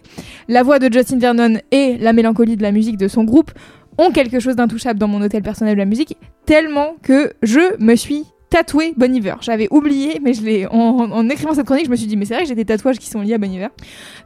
La 0.48 0.64
voix 0.64 0.80
de 0.80 0.92
Justin 0.92 1.20
Vernon 1.20 1.60
et 1.70 1.98
la 2.00 2.14
mélancolie 2.14 2.58
de 2.58 2.64
la 2.64 2.72
musique 2.72 2.98
de 2.98 3.08
son 3.08 3.26
groupe 3.26 3.52
ont 4.00 4.10
quelque 4.10 4.40
chose 4.40 4.56
d'intouchable 4.56 5.00
dans 5.00 5.08
mon 5.08 5.22
hôtel 5.22 5.44
personnel 5.44 5.76
de 5.76 5.80
la 5.80 5.86
musique, 5.86 6.18
tellement 6.48 6.96
que 7.04 7.34
je 7.44 7.80
me 7.80 7.96
suis 7.96 8.26
tatoué 8.50 8.94
Bon 8.98 9.14
Iver. 9.14 9.36
J'avais 9.42 9.68
oublié, 9.72 10.20
mais 10.22 10.34
je 10.34 10.42
l'ai 10.42 10.68
en, 10.68 11.30
écrivant 11.30 11.54
cette 11.54 11.66
chronique, 11.66 11.86
je 11.86 11.92
me 11.92 11.96
suis 11.96 12.08
dit 12.08 12.18
mais 12.18 12.26
c'est 12.26 12.34
vrai 12.36 12.44
que 12.44 12.50
j'ai 12.50 12.56
des 12.56 12.66
tatouages 12.66 12.98
qui 12.98 13.10
sont 13.10 13.22
liés 13.22 13.34
à 13.34 13.38
Bon 13.38 13.52
Iver. 13.52 13.68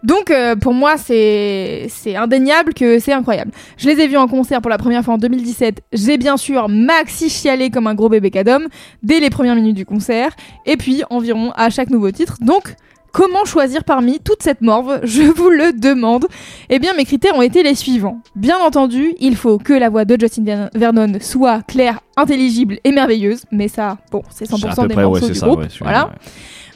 Donc 0.03 0.31
euh, 0.31 0.55
pour 0.55 0.73
moi 0.73 0.97
c'est 0.97 1.87
c'est 1.89 2.15
indéniable 2.15 2.73
que 2.73 2.99
c'est 2.99 3.13
incroyable. 3.13 3.51
Je 3.77 3.87
les 3.87 3.99
ai 4.01 4.07
vus 4.07 4.17
en 4.17 4.27
concert 4.27 4.61
pour 4.61 4.69
la 4.69 4.77
première 4.77 5.03
fois 5.03 5.15
en 5.15 5.17
2017. 5.17 5.81
J'ai 5.93 6.17
bien 6.17 6.37
sûr 6.37 6.69
maxi 6.69 7.29
chialé 7.29 7.69
comme 7.69 7.87
un 7.87 7.95
gros 7.95 8.09
bébé 8.09 8.31
cadom 8.31 8.67
dès 9.03 9.19
les 9.19 9.29
premières 9.29 9.55
minutes 9.55 9.75
du 9.75 9.85
concert, 9.85 10.35
et 10.65 10.77
puis 10.77 11.03
environ 11.09 11.51
à 11.55 11.69
chaque 11.69 11.89
nouveau 11.89 12.11
titre. 12.11 12.37
Donc 12.41 12.75
Comment 13.11 13.43
choisir 13.45 13.83
parmi 13.83 14.19
toute 14.19 14.43
cette 14.43 14.61
morve 14.61 14.99
Je 15.03 15.23
vous 15.23 15.49
le 15.49 15.73
demande. 15.73 16.27
Eh 16.69 16.79
bien, 16.79 16.93
mes 16.93 17.05
critères 17.05 17.35
ont 17.35 17.41
été 17.41 17.63
les 17.63 17.75
suivants. 17.75 18.21
Bien 18.35 18.57
entendu, 18.59 19.13
il 19.19 19.35
faut 19.35 19.57
que 19.57 19.73
la 19.73 19.89
voix 19.89 20.05
de 20.05 20.15
Justin 20.19 20.43
Ver- 20.43 20.69
Vernon 20.75 21.13
soit 21.21 21.61
claire, 21.67 21.99
intelligible 22.17 22.77
et 22.83 22.91
merveilleuse. 22.91 23.43
Mais 23.51 23.67
ça, 23.67 23.97
bon, 24.11 24.21
c'est 24.29 24.45
100% 24.49 24.69
à 24.71 24.75
peu 24.83 24.87
des 24.89 24.93
près, 24.93 25.03
ouais, 25.03 25.09
morceaux 25.09 25.25
c'est 25.27 25.33
du 25.33 25.39
ça, 25.39 25.47
groupe. 25.47 25.59
ouais, 25.61 25.67
voilà. 25.81 26.05
ouais. 26.05 26.11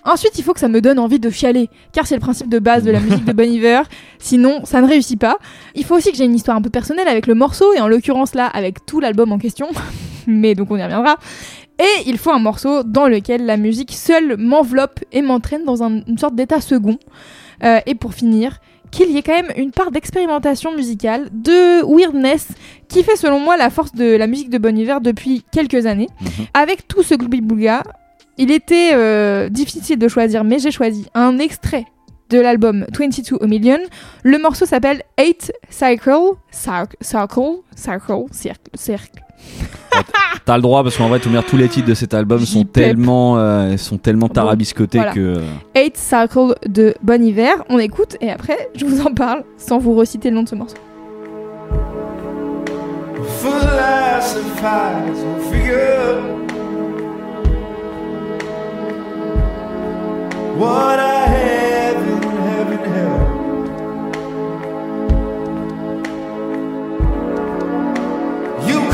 Ensuite, 0.06 0.38
il 0.38 0.44
faut 0.44 0.54
que 0.54 0.60
ça 0.60 0.68
me 0.68 0.82
donne 0.82 1.00
envie 1.00 1.20
de 1.20 1.30
chialer, 1.30 1.70
car 1.94 2.06
c'est 2.08 2.16
le 2.16 2.20
principe 2.20 2.50
de 2.50 2.60
base 2.60 2.84
de 2.84 2.92
la 2.92 3.00
musique 3.00 3.24
de 3.24 3.32
Bon 3.32 3.50
Iver. 3.50 3.84
Sinon, 4.20 4.66
ça 4.66 4.82
ne 4.82 4.88
réussit 4.88 5.18
pas. 5.18 5.38
Il 5.76 5.86
faut 5.86 5.96
aussi 5.96 6.12
que 6.12 6.18
j'ai 6.18 6.26
une 6.26 6.36
histoire 6.36 6.58
un 6.58 6.62
peu 6.62 6.70
personnelle 6.70 7.08
avec 7.08 7.26
le 7.26 7.36
morceau, 7.36 7.74
et 7.74 7.80
en 7.80 7.88
l'occurrence 7.88 8.36
là, 8.36 8.48
avec 8.48 8.86
tout 8.86 9.00
l'album 9.00 9.32
en 9.32 9.38
question. 9.38 9.68
Mais 10.28 10.56
donc 10.56 10.72
on 10.72 10.78
y 10.78 10.84
reviendra. 10.84 11.18
Et 11.80 12.04
il 12.10 12.18
faut 12.18 12.32
un 12.32 12.40
morceau 12.40 12.84
dans 12.84 13.08
lequel 13.08 13.46
la 13.46 13.58
musique 13.58 13.92
seule 13.92 14.38
m'enveloppe 14.38 15.00
et 15.12 15.22
m'entraîne 15.22 15.64
dans 15.66 15.82
un- 15.84 16.02
une 16.08 16.18
sorte 16.18 16.36
d'état 16.36 16.62
second. 16.62 16.98
Euh, 17.64 17.80
et 17.86 17.96
pour 17.96 18.14
finir, 18.14 18.60
qu'il 18.92 19.10
y 19.12 19.18
ait 19.18 19.24
quand 19.24 19.34
même 19.34 19.52
une 19.58 19.72
part 19.72 19.90
d'expérimentation 19.90 20.76
musicale, 20.76 21.30
de 21.32 21.84
weirdness, 21.84 22.50
qui 22.88 23.02
fait 23.04 23.16
selon 23.16 23.40
moi 23.40 23.58
la 23.58 23.72
force 23.72 23.92
de 23.96 24.16
la 24.16 24.28
musique 24.28 24.52
de 24.52 24.60
Bon 24.60 24.78
Iver 24.78 24.98
depuis 25.02 25.44
quelques 25.52 25.88
années. 25.88 26.10
Mhm. 26.22 26.28
Avec 26.54 26.88
tout 26.88 27.02
ce 27.02 27.16
gloubi-boulga, 27.16 27.82
il 28.38 28.52
était 28.52 28.92
euh, 28.94 29.50
difficile 29.50 29.98
de 29.98 30.08
choisir, 30.08 30.44
mais 30.44 30.60
j'ai 30.60 30.70
choisi 30.72 31.08
un 31.16 31.40
extrait 31.40 31.86
de 32.30 32.40
l'album 32.40 32.86
22 32.96 33.38
a 33.42 33.48
Million. 33.48 33.80
Le 34.24 34.38
morceau 34.38 34.66
s'appelle 34.68 35.02
8 35.20 35.52
Cycle, 35.70 36.12
Circle, 36.52 36.96
Circle, 37.02 37.42
Circle, 37.76 38.26
Circle, 38.32 38.70
Circle. 38.76 39.23
T'as 40.46 40.58
le 40.58 40.62
droit 40.62 40.84
parce 40.84 40.98
qu'en 40.98 41.08
vrai, 41.08 41.20
tout, 41.20 41.30
tous 41.48 41.58
les 41.58 41.70
titres 41.70 41.88
de 41.88 41.94
cet 41.94 42.14
album 42.14 42.40
sont 42.40 42.60
J'y 42.60 42.66
pep. 42.66 42.84
tellement, 42.84 43.38
euh, 43.38 43.78
sont 43.78 43.98
tellement 43.98 44.28
Bon, 44.28 44.34
tarabiscotés 44.34 44.98
voilà. 44.98 45.14
que. 45.14 45.40
8 45.78 45.96
Cycle 45.96 46.56
de 46.68 46.96
Bon 47.02 47.24
Hiver. 47.24 47.64
On 47.70 47.80
écoute 47.80 48.18
et 48.20 48.30
après, 48.30 48.70
je 48.76 48.86
vous 48.86 49.02
en 49.02 49.14
parle 49.14 49.44
sans 49.58 49.78
vous 49.78 49.96
reciter 49.96 50.30
le 50.30 50.36
nom 50.36 50.44
de 50.44 50.50
ce 50.50 50.56
morceau. 50.56 50.76
figure 55.52 56.22
what 60.58 61.00
I 61.00 61.43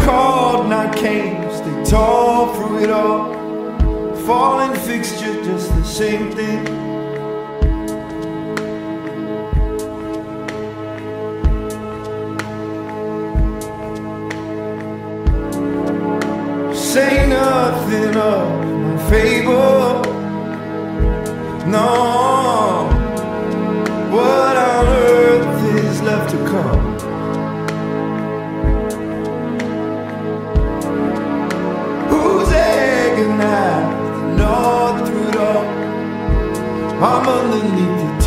called, 0.09 0.67
not 0.67 0.95
came, 0.95 1.37
stay 1.51 1.83
tall 1.91 2.55
through 2.55 2.83
it 2.83 2.89
all. 2.89 3.35
Falling 4.25 4.75
fixture, 4.81 5.35
just 5.43 5.67
the 5.75 5.83
same 5.83 6.31
thing. 6.31 6.98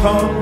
home 0.03 0.42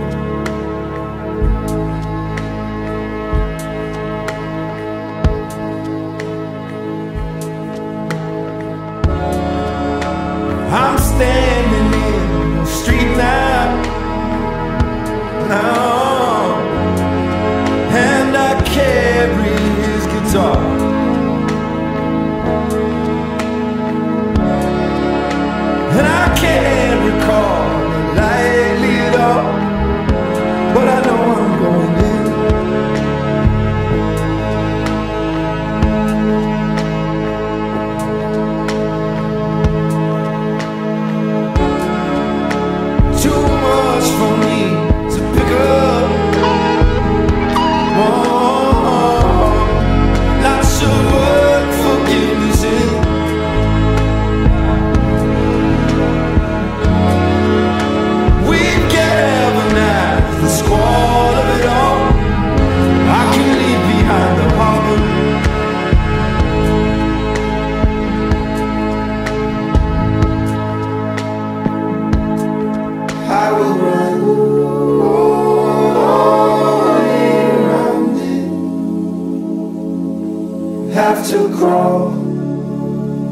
to 81.31 81.49
crawl, 81.57 82.11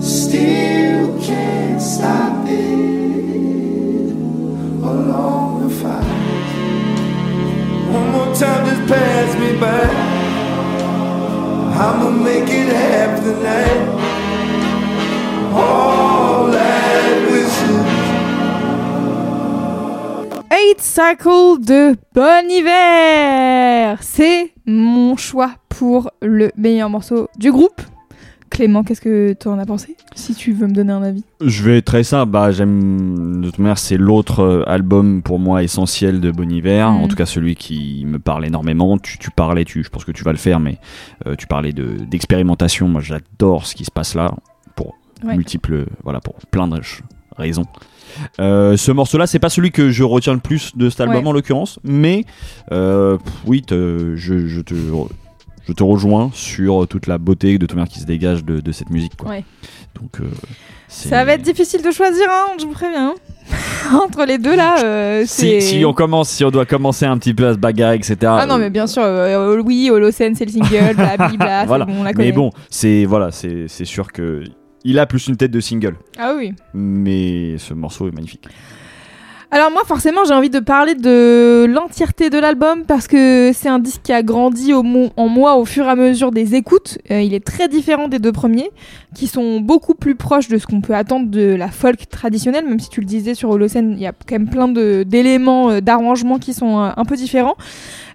still 0.01 1.21
can't 1.21 1.83
stop 1.83 2.47
it. 2.47 4.13
Along 4.93 5.67
the 5.67 5.75
fire. 5.75 6.05
One 7.93 8.09
more 8.13 8.33
time, 8.37 8.67
just 8.69 8.87
pass 8.87 9.35
me 9.41 9.59
by. 9.59 9.83
I'ma 11.83 12.11
make 12.11 12.49
it 12.49 12.73
half 12.73 13.25
the 13.25 13.35
night. 13.43 13.89
All 15.53 16.47
that 16.53 17.31
whistles. 17.33 17.87
Eight 20.53 20.81
Cycle 20.81 21.59
de 21.59 21.97
Bon 22.15 22.49
Hiver 22.49 23.99
C'est 24.01 24.53
mon 24.67 25.17
choix 25.17 25.57
pour 25.79 26.11
le 26.23 26.51
meilleur 26.57 26.91
morceau 26.91 27.29
du 27.39 27.53
groupe. 27.53 27.81
Clément, 28.51 28.83
qu'est-ce 28.83 29.03
que 29.03 29.35
tu 29.39 29.47
en 29.47 29.59
as 29.59 29.67
pensé 29.67 29.95
Si 30.15 30.35
tu 30.35 30.53
veux 30.53 30.67
me 30.67 30.73
donner 30.73 30.93
un 30.93 31.03
avis? 31.03 31.23
Je 31.45 31.63
vais 31.63 31.79
être 31.79 31.85
très 31.85 32.03
simple. 32.03 32.33
Bah, 32.33 32.51
j'aime. 32.51 33.43
De 33.43 33.47
toute 33.51 33.59
manière, 33.59 33.77
c'est 33.79 33.99
l'autre 33.99 34.41
euh, 34.41 34.63
album 34.67 35.21
pour 35.23 35.39
moi 35.39 35.63
essentiel 35.63 36.21
de 36.21 36.31
Bon 36.31 36.51
Hiver. 36.51 36.91
Mm. 36.91 36.97
En 37.03 37.09
tout 37.09 37.15
cas, 37.17 37.27
celui 37.27 37.55
qui 37.57 38.05
me 38.07 38.19
parle 38.19 38.47
énormément. 38.47 38.97
Tu, 38.99 39.19
tu 39.19 39.31
parlais, 39.31 39.65
tu, 39.67 39.85
je 39.85 39.91
pense 39.91 40.05
que 40.07 40.13
tu 40.13 40.25
vas 40.25 40.33
le 40.33 40.39
faire, 40.39 40.61
mais 40.61 40.79
euh, 41.27 41.35
tu 41.37 41.47
parlais 41.47 41.73
de 41.75 41.97
d'expérimentation. 42.11 42.89
Moi, 42.89 43.03
j'adore 43.03 43.67
ce 43.67 43.75
qui 43.75 43.85
se 43.85 43.91
passe 43.91 44.15
là 44.15 44.33
pour 44.77 44.95
Ouais. 45.25 45.37
multiples, 45.37 45.85
voilà, 46.05 46.21
pour 46.21 46.35
plein 46.51 46.69
de 46.69 46.81
raisons. 47.37 47.65
Euh, 48.41 48.77
ce 48.77 48.93
morceau-là, 48.93 49.27
c'est 49.27 49.41
pas 49.41 49.51
celui 49.51 49.73
que 49.73 49.91
je 49.91 50.05
retiens 50.05 50.33
le 50.33 50.39
plus 50.41 50.75
de 50.77 50.89
cet 50.89 51.01
album 51.03 51.19
Ouais. 51.23 51.27
en 51.29 51.33
l'occurrence, 51.33 51.79
mais 51.85 52.25
euh, 52.73 53.19
pff, 53.19 53.33
oui, 53.47 53.63
te- 53.63 54.15
je, 54.17 54.47
je 54.47 54.61
te. 54.63 54.75
Je 55.69 55.75
te 55.75 55.83
rejoins 55.83 56.31
sur 56.33 56.87
toute 56.89 57.07
la 57.07 57.19
beauté 57.19 57.59
de 57.59 57.67
manière 57.75 57.89
qui 57.89 58.01
se 58.01 58.07
dégage 58.07 58.43
de, 58.43 58.61
de 58.61 58.73
cette 58.73 58.89
musique. 58.89 59.17
Quoi. 59.17 59.29
Ouais. 59.31 59.45
Donc, 60.01 60.21
euh, 60.21 60.25
Ça 60.89 61.25
va 61.27 61.35
être 61.35 61.43
difficile 61.43 61.83
de 61.83 61.91
choisir, 61.91 62.27
hein, 62.31 62.47
je 62.59 62.65
vous 62.65 62.73
préviens. 62.73 63.15
Entre 63.93 64.25
les 64.25 64.39
deux 64.39 64.57
là, 64.57 64.83
euh. 64.85 65.25
Si, 65.27 65.61
si 65.61 65.85
on 65.85 65.93
commence, 65.93 66.31
si 66.31 66.45
on 66.45 66.51
doit 66.51 66.65
commencer 66.67 67.05
un 67.07 67.19
petit 67.19 67.35
peu 67.35 67.47
à 67.49 67.53
se 67.53 67.59
bagarrer, 67.59 67.97
etc. 67.97 68.17
Ah 68.25 68.47
non, 68.47 68.57
mais 68.59 68.71
bien 68.71 68.87
sûr, 68.87 69.03
euh, 69.03 69.57
euh, 69.57 69.63
oui, 69.63 69.91
Holocene 69.91 70.35
c'est 70.35 70.45
le 70.47 70.53
single, 70.53 70.95
blablabla, 70.97 71.65
Voilà. 71.67 71.85
bon, 71.85 72.01
on 72.01 72.03
la 72.03 72.13
connaît. 72.13 72.29
mais 72.29 72.33
bon, 72.33 72.51
c'est 72.71 73.05
voilà, 73.05 73.31
c'est 73.31 73.69
sûr 73.85 74.11
que 74.13 74.45
il 74.85 74.99
a 74.99 75.07
plus 75.07 75.27
une 75.29 75.37
tête 75.37 75.51
de 75.51 75.61
single, 75.61 75.97
Ah 76.19 76.35
oui. 76.37 76.53
mais 76.75 77.57
ce 77.59 77.75
morceau 77.75 78.09
est 78.09 78.15
magnifique. 78.15 78.47
Alors 79.51 79.71
moi 79.71 79.81
forcément 79.87 80.25
j'ai 80.27 80.35
envie 80.35 80.51
de 80.51 80.59
parler 80.59 80.95
de 80.95 81.65
l'entièreté 81.67 82.29
de 82.29 82.39
l'album 82.39 82.85
parce 82.85 83.09
que 83.09 83.51
c'est 83.55 83.71
un 83.71 83.79
disque 83.79 84.03
qui 84.03 84.13
a 84.13 84.23
grandi 84.23 84.75
en 84.75 84.83
moi 84.83 85.57
au 85.57 85.65
fur 85.65 85.87
et 85.87 85.89
à 85.89 85.97
mesure 85.97 86.33
des 86.33 86.55
écoutes. 86.55 86.99
Euh, 87.11 87.23
il 87.23 87.33
est 87.33 87.43
très 87.43 87.67
différent 87.67 88.09
des 88.09 88.19
deux 88.19 88.33
premiers 88.33 88.71
qui 89.15 89.27
sont 89.27 89.61
beaucoup 89.61 89.95
plus 89.95 90.17
proches 90.17 90.49
de 90.49 90.59
ce 90.59 90.67
qu'on 90.67 90.83
peut 90.83 90.95
attendre 90.95 91.31
de 91.31 91.55
la 91.55 91.69
folk 91.69 92.11
traditionnelle 92.11 92.67
même 92.67 92.79
si 92.79 92.91
tu 92.91 93.01
le 93.01 93.07
disais 93.07 93.33
sur 93.33 93.49
Holocene 93.49 93.93
il 93.93 94.03
y 94.03 94.07
a 94.07 94.13
quand 94.13 94.39
même 94.39 94.51
plein 94.51 94.69
d'éléments 94.69 95.71
euh, 95.71 95.81
d'arrangement 95.81 96.39
qui 96.39 96.53
sont 96.53 96.81
euh, 96.81 96.91
un 96.95 97.05
peu 97.07 97.17
différents. 97.17 97.57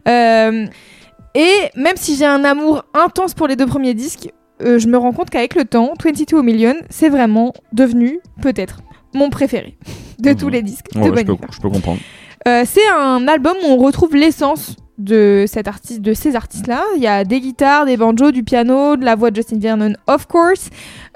Et 0.05 1.55
même 1.75 1.95
si 1.95 2.15
j'ai 2.15 2.25
un 2.25 2.43
amour 2.43 2.85
intense 2.93 3.33
pour 3.33 3.47
les 3.47 3.55
deux 3.55 3.65
premiers 3.65 3.95
disques, 3.95 4.29
je 4.59 4.87
me 4.87 4.97
rends 4.97 5.13
compte 5.13 5.31
qu'avec 5.31 5.55
le 5.55 5.65
temps, 5.65 5.95
22 5.99 6.43
Million, 6.43 6.75
c'est 6.91 7.09
vraiment 7.09 7.53
devenu 7.71 8.19
peut-être 8.39 8.83
mon 9.13 9.29
préféré 9.29 9.77
de 10.19 10.29
Mhm. 10.29 10.35
tous 10.35 10.49
les 10.49 10.61
disques 10.61 10.87
de 10.93 10.99
peux, 11.09 11.35
je 11.51 11.59
peux 11.59 11.69
comprendre. 11.69 11.99
Euh, 12.47 12.63
c'est 12.65 12.87
un 12.99 13.27
album 13.27 13.55
où 13.63 13.67
on 13.71 13.77
retrouve 13.77 14.15
l'essence 14.15 14.75
de 14.99 15.45
cet 15.47 15.67
artiste, 15.67 16.01
de 16.01 16.13
ces 16.13 16.35
artistes-là. 16.35 16.83
Il 16.97 17.01
y 17.01 17.07
a 17.07 17.23
des 17.23 17.39
guitares, 17.39 17.85
des 17.85 17.97
banjos, 17.97 18.31
du 18.31 18.43
piano, 18.43 18.95
de 18.95 19.03
la 19.03 19.15
voix 19.15 19.31
de 19.31 19.35
Justin 19.37 19.57
Vernon, 19.57 19.93
of 20.07 20.27
course, 20.27 20.69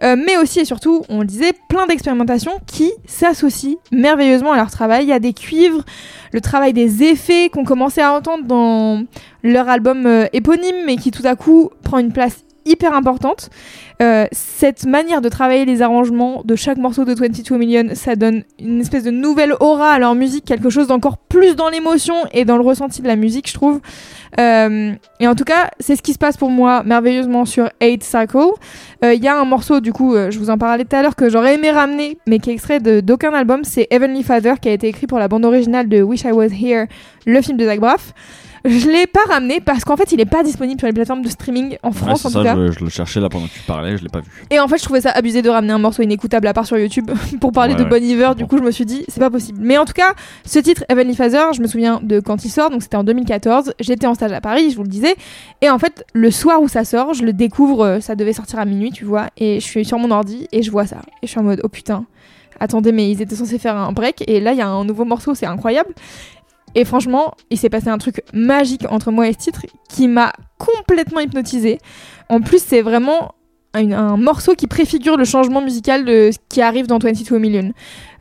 euh, 0.03 0.15
mais 0.15 0.35
aussi 0.37 0.61
et 0.61 0.65
surtout, 0.65 1.03
on 1.09 1.19
le 1.19 1.25
disait, 1.27 1.51
plein 1.69 1.85
d'expérimentations 1.85 2.53
qui 2.65 2.91
s'associent 3.05 3.75
merveilleusement 3.91 4.53
à 4.53 4.55
leur 4.57 4.71
travail. 4.71 5.03
Il 5.03 5.09
y 5.09 5.13
a 5.13 5.19
des 5.19 5.33
cuivres, 5.33 5.83
le 6.33 6.41
travail 6.41 6.73
des 6.73 7.03
effets 7.03 7.49
qu'on 7.49 7.65
commençait 7.65 8.01
à 8.01 8.13
entendre 8.13 8.45
dans 8.45 9.03
leur 9.43 9.69
album 9.69 10.05
euh, 10.07 10.25
éponyme, 10.33 10.75
mais 10.87 10.95
qui 10.95 11.11
tout 11.11 11.25
à 11.25 11.35
coup 11.35 11.69
prend 11.83 11.99
une 11.99 12.11
place 12.11 12.43
hyper 12.67 12.93
importante. 12.93 13.49
Euh, 13.99 14.27
cette 14.31 14.85
manière 14.85 15.21
de 15.21 15.29
travailler 15.29 15.65
les 15.65 15.81
arrangements 15.81 16.43
de 16.45 16.55
chaque 16.55 16.77
morceau 16.77 17.03
de 17.03 17.15
22 17.15 17.57
Million, 17.57 17.83
ça 17.93 18.15
donne 18.15 18.43
une 18.59 18.79
espèce 18.79 19.03
de 19.03 19.09
nouvelle 19.09 19.55
aura 19.59 19.91
à 19.91 19.99
leur 19.99 20.13
musique, 20.13 20.45
quelque 20.45 20.69
chose 20.69 20.87
d'encore 20.87 21.17
plus 21.17 21.55
dans 21.55 21.69
l'émotion 21.69 22.13
et 22.31 22.45
dans 22.45 22.57
le 22.57 22.63
ressenti 22.63 23.01
de 23.01 23.07
la 23.07 23.15
musique, 23.15 23.49
je 23.49 23.55
trouve. 23.55 23.79
Euh, 24.39 24.93
et 25.19 25.27
en 25.27 25.33
tout 25.33 25.45
cas, 25.45 25.71
c'est 25.79 25.95
ce 25.95 26.03
qui 26.03 26.13
se 26.13 26.19
passe 26.19 26.37
pour 26.37 26.51
moi 26.51 26.83
merveilleusement 26.83 27.45
sur 27.45 27.69
8 27.81 28.03
Cycle. 28.03 28.37
Euh, 29.03 29.15
Il 29.15 29.23
y 29.23 29.27
a 29.27 29.39
un 29.39 29.45
morceau, 29.45 29.79
du 29.79 29.93
coup, 29.93 30.15
je 30.15 30.37
vous 30.37 30.51
en 30.51 30.59
parlais 30.59 30.85
tout 30.85 30.95
à 30.95 31.01
l'heure, 31.01 31.15
que 31.15 31.29
j'aurais 31.29 31.55
aimé 31.55 31.71
ramener, 31.71 32.19
mais 32.27 32.37
qui 32.37 32.51
est 32.51 32.53
extrait 32.53 32.79
d'aucun 32.79 33.33
album, 33.33 33.63
c'est 33.63 33.87
Heavenly 33.89 34.21
Father, 34.21 34.55
qui 34.61 34.69
a 34.69 34.73
été 34.73 34.87
écrit 34.87 35.07
pour 35.07 35.17
la 35.17 35.27
bande 35.27 35.45
originale 35.45 35.89
de 35.89 36.03
Wish 36.03 36.21
I 36.23 36.31
Was 36.31 36.49
Here, 36.49 36.85
le 37.25 37.41
film 37.41 37.57
de 37.57 37.65
Zach 37.65 37.79
Braff. 37.79 38.13
Je 38.67 38.87
l'ai 38.89 39.07
pas 39.07 39.21
ramené 39.29 39.59
parce 39.61 39.83
qu'en 39.85 39.95
fait, 39.95 40.11
il 40.11 40.19
est 40.19 40.25
pas 40.25 40.43
disponible 40.43 40.79
sur 40.79 40.87
les 40.87 40.93
plateformes 40.93 41.21
de 41.21 41.29
streaming 41.29 41.77
en 41.83 41.89
Ouais, 41.89 41.93
France, 41.95 42.21
c'est 42.21 42.27
en 42.27 42.31
ça, 42.31 42.39
tout 42.39 42.43
cas. 42.45 42.55
je, 42.55 42.71
je 42.73 42.83
le 42.83 42.89
cherchais 42.89 43.19
là 43.19 43.29
pendant 43.29 43.45
que 43.47 43.53
tu 43.53 43.61
parlais, 43.61 43.97
je 43.97 44.03
l'ai 44.03 44.09
pas 44.09 44.19
vu. 44.19 44.29
Et 44.51 44.59
en 44.59 44.67
fait, 44.67 44.77
je 44.77 44.83
trouvais 44.83 45.01
ça 45.01 45.11
abusé 45.11 45.41
de 45.41 45.49
ramener 45.49 45.73
un 45.73 45.77
morceau 45.77 46.01
inécoutable 46.03 46.47
à 46.47 46.53
part 46.53 46.65
sur 46.65 46.77
YouTube 46.77 47.09
pour 47.41 47.51
parler 47.51 47.73
Ouais, 47.73 47.79
de 47.79 47.83
ouais, 47.85 47.89
Bon 47.99 48.03
Iver. 48.03 48.31
Du 48.37 48.45
coup, 48.45 48.57
je 48.57 48.63
me 48.63 48.71
suis 48.71 48.85
dit, 48.85 49.05
c'est 49.07 49.19
pas 49.19 49.29
possible. 49.29 49.59
Mais 49.61 49.77
en 49.77 49.85
tout 49.85 49.93
cas, 49.93 50.13
ce 50.45 50.59
titre, 50.59 50.83
Heavenly 50.89 51.15
Father, 51.15 51.53
je 51.55 51.61
me 51.61 51.67
souviens 51.67 51.99
de 52.03 52.19
quand 52.19 52.43
il 52.45 52.49
sort, 52.49 52.69
donc 52.69 52.83
c'était 52.83 52.97
en 52.97 53.03
2014. 53.03 53.73
J'étais 53.79 54.07
en 54.07 54.13
stage 54.15 54.31
à 54.33 54.41
Paris, 54.41 54.71
je 54.71 54.75
vous 54.75 54.83
le 54.83 54.89
disais. 54.89 55.15
Et 55.61 55.69
en 55.69 55.79
fait, 55.79 56.03
le 56.13 56.29
soir 56.31 56.61
où 56.61 56.67
ça 56.67 56.83
sort, 56.83 57.13
je 57.13 57.23
le 57.23 57.33
découvre, 57.33 57.85
euh, 57.85 57.99
ça 58.01 58.15
devait 58.15 58.33
sortir 58.33 58.59
à 58.59 58.65
minuit, 58.65 58.91
tu 58.91 59.05
vois. 59.05 59.27
Et 59.37 59.59
je 59.59 59.65
suis 59.65 59.85
sur 59.85 59.97
mon 59.99 60.11
ordi 60.11 60.47
et 60.51 60.61
je 60.63 60.71
vois 60.71 60.85
ça. 60.85 60.97
Et 61.21 61.27
je 61.27 61.31
suis 61.31 61.39
en 61.39 61.43
mode, 61.43 61.61
oh 61.63 61.69
putain, 61.69 62.05
attendez, 62.59 62.91
mais 62.91 63.09
ils 63.09 63.21
étaient 63.21 63.35
censés 63.35 63.59
faire 63.59 63.75
un 63.77 63.91
break. 63.91 64.23
Et 64.27 64.39
là, 64.39 64.51
il 64.51 64.57
y 64.57 64.61
a 64.61 64.67
un 64.67 64.83
nouveau 64.83 65.05
morceau, 65.05 65.35
c'est 65.35 65.45
incroyable. 65.45 65.93
Et 66.75 66.85
franchement, 66.85 67.33
il 67.49 67.57
s'est 67.57 67.69
passé 67.69 67.87
un 67.89 67.97
truc 67.97 68.21
magique 68.33 68.85
entre 68.89 69.11
moi 69.11 69.27
et 69.27 69.33
ce 69.33 69.37
titre 69.37 69.65
qui 69.89 70.07
m'a 70.07 70.33
complètement 70.57 71.19
hypnotisée. 71.19 71.79
En 72.29 72.41
plus, 72.41 72.61
c'est 72.61 72.81
vraiment 72.81 73.33
un, 73.77 74.17
morceau 74.17 74.53
qui 74.55 74.67
préfigure 74.67 75.17
le 75.17 75.25
changement 75.25 75.61
musical 75.61 76.05
de 76.05 76.31
ce 76.31 76.37
qui 76.49 76.61
arrive 76.61 76.87
dans 76.87 76.97
22 76.99 77.37
Million. 77.37 77.71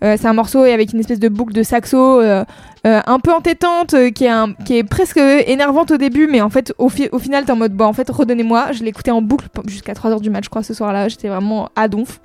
Euh, 0.05 0.16
c'est 0.21 0.27
un 0.27 0.35
morceau 0.35 0.61
avec 0.61 0.92
une 0.92 1.01
espèce 1.01 1.19
de 1.19 1.29
boucle 1.29 1.55
de 1.55 1.62
saxo 1.62 2.21
euh, 2.21 2.45
euh, 2.87 3.01
un 3.07 3.19
peu 3.19 3.33
entêtante, 3.33 3.95
qui, 4.14 4.25
est 4.25 4.64
qui 4.64 4.77
est 4.77 4.85
presque 4.85 5.16
énervante 5.16 5.90
au 5.90 5.97
début, 5.97 6.29
mais 6.31 6.40
en 6.40 6.51
fait, 6.51 6.75
au, 6.79 6.88
fi- 6.88 7.09
au 7.12 7.19
final, 7.19 7.45
t'es 7.45 7.53
en 7.53 7.57
mode, 7.57 7.73
bon, 7.73 7.87
en 7.87 7.92
fait, 7.92 8.09
redonnez-moi. 8.11 8.73
Je 8.73 8.85
l'écoutais 8.85 9.11
en 9.11 9.23
boucle 9.23 9.47
jusqu'à 9.66 9.95
3h 9.95 10.21
du 10.21 10.31
match, 10.31 10.45
je 10.45 10.51
crois, 10.51 10.62
ce 10.62 10.75
soir-là. 10.75 11.09
J'étais 11.09 11.29
vraiment 11.29 11.71
à 11.75 11.88
donf. 11.88 12.21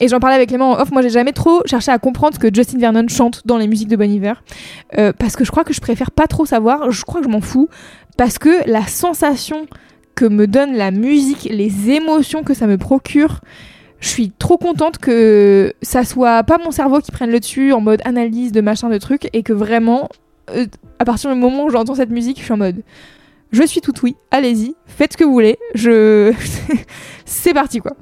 Et 0.00 0.08
j'en 0.08 0.18
parlais 0.18 0.36
avec 0.36 0.48
Clément 0.48 0.72
en 0.72 0.80
off. 0.80 0.90
Moi, 0.90 1.02
j'ai 1.02 1.10
jamais 1.10 1.32
trop 1.32 1.62
cherché 1.66 1.92
à 1.92 1.98
comprendre 1.98 2.34
ce 2.34 2.40
que 2.40 2.48
Justin 2.52 2.78
Vernon 2.78 3.06
chante 3.08 3.42
dans 3.46 3.58
les 3.58 3.68
musiques 3.68 3.88
de 3.88 3.96
Bon 3.96 4.10
Iver. 4.10 4.34
Euh, 4.98 5.12
parce 5.16 5.36
que 5.36 5.44
je 5.44 5.50
crois 5.50 5.64
que 5.64 5.72
je 5.72 5.80
préfère 5.80 6.10
pas 6.10 6.26
trop 6.26 6.44
savoir. 6.46 6.90
Je 6.90 7.04
crois 7.04 7.20
que 7.20 7.26
je 7.26 7.30
m'en 7.30 7.40
fous. 7.40 7.68
Parce 8.16 8.38
que 8.38 8.68
la 8.68 8.86
sensation 8.86 9.66
que 10.14 10.24
me 10.24 10.46
donne 10.46 10.74
la 10.74 10.90
musique, 10.90 11.48
les 11.50 11.90
émotions 11.90 12.42
que 12.42 12.54
ça 12.54 12.66
me 12.66 12.78
procure, 12.78 13.40
je 14.00 14.08
suis 14.08 14.30
trop 14.30 14.58
contente 14.58 14.98
que 14.98 15.72
ça 15.82 16.04
soit 16.04 16.42
pas 16.44 16.58
mon 16.58 16.70
cerveau 16.70 17.00
qui 17.00 17.10
prenne 17.10 17.30
le 17.30 17.40
dessus 17.40 17.72
en 17.72 17.80
mode 17.80 18.00
analyse 18.04 18.52
de 18.52 18.60
machin 18.60 18.90
de 18.90 18.98
trucs 18.98 19.28
et 19.32 19.42
que 19.42 19.52
vraiment, 19.52 20.08
euh, 20.50 20.66
à 20.98 21.04
partir 21.04 21.32
du 21.32 21.38
moment 21.38 21.64
où 21.64 21.70
j'entends 21.70 21.94
cette 21.94 22.10
musique, 22.10 22.38
je 22.38 22.44
suis 22.44 22.52
en 22.52 22.58
mode 22.58 22.82
je 23.54 23.62
suis 23.62 23.80
tout 23.80 23.94
oui, 24.02 24.16
allez-y, 24.30 24.74
faites 24.86 25.12
ce 25.12 25.16
que 25.16 25.24
vous 25.24 25.32
voulez, 25.32 25.58
je. 25.74 26.32
c'est 27.24 27.54
parti 27.54 27.78
quoi. 27.78 27.92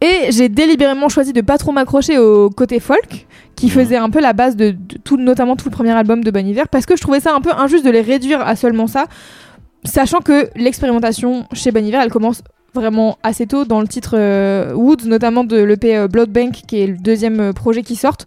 Et 0.00 0.30
j'ai 0.30 0.48
délibérément 0.48 1.08
choisi 1.08 1.32
de 1.32 1.40
pas 1.40 1.58
trop 1.58 1.72
m'accrocher 1.72 2.18
au 2.18 2.48
côté 2.50 2.80
folk, 2.80 3.26
qui 3.56 3.70
faisait 3.70 3.96
un 3.96 4.10
peu 4.10 4.20
la 4.20 4.34
base 4.34 4.54
de, 4.54 4.70
de 4.70 4.98
tout, 5.02 5.16
notamment 5.16 5.56
tout 5.56 5.64
le 5.68 5.74
premier 5.74 5.90
album 5.90 6.22
de 6.22 6.30
Bon 6.30 6.46
Hiver, 6.46 6.68
parce 6.68 6.86
que 6.86 6.96
je 6.96 7.00
trouvais 7.00 7.20
ça 7.20 7.34
un 7.34 7.40
peu 7.40 7.50
injuste 7.50 7.84
de 7.84 7.90
les 7.90 8.02
réduire 8.02 8.40
à 8.40 8.54
seulement 8.56 8.86
ça, 8.86 9.06
sachant 9.84 10.20
que 10.20 10.48
l'expérimentation 10.56 11.46
chez 11.52 11.70
Bon 11.70 11.84
Hiver, 11.84 12.00
elle 12.02 12.10
commence 12.10 12.42
vraiment 12.76 13.16
assez 13.22 13.46
tôt 13.46 13.64
dans 13.64 13.80
le 13.80 13.88
titre 13.88 14.14
euh, 14.18 14.74
Woods, 14.74 15.06
notamment 15.06 15.44
de 15.44 15.56
l'EP 15.56 15.96
euh, 15.96 16.08
Blood 16.08 16.30
Bank, 16.30 16.52
qui 16.68 16.82
est 16.82 16.86
le 16.86 16.98
deuxième 16.98 17.40
euh, 17.40 17.52
projet 17.52 17.82
qui 17.82 17.96
sort, 17.96 18.18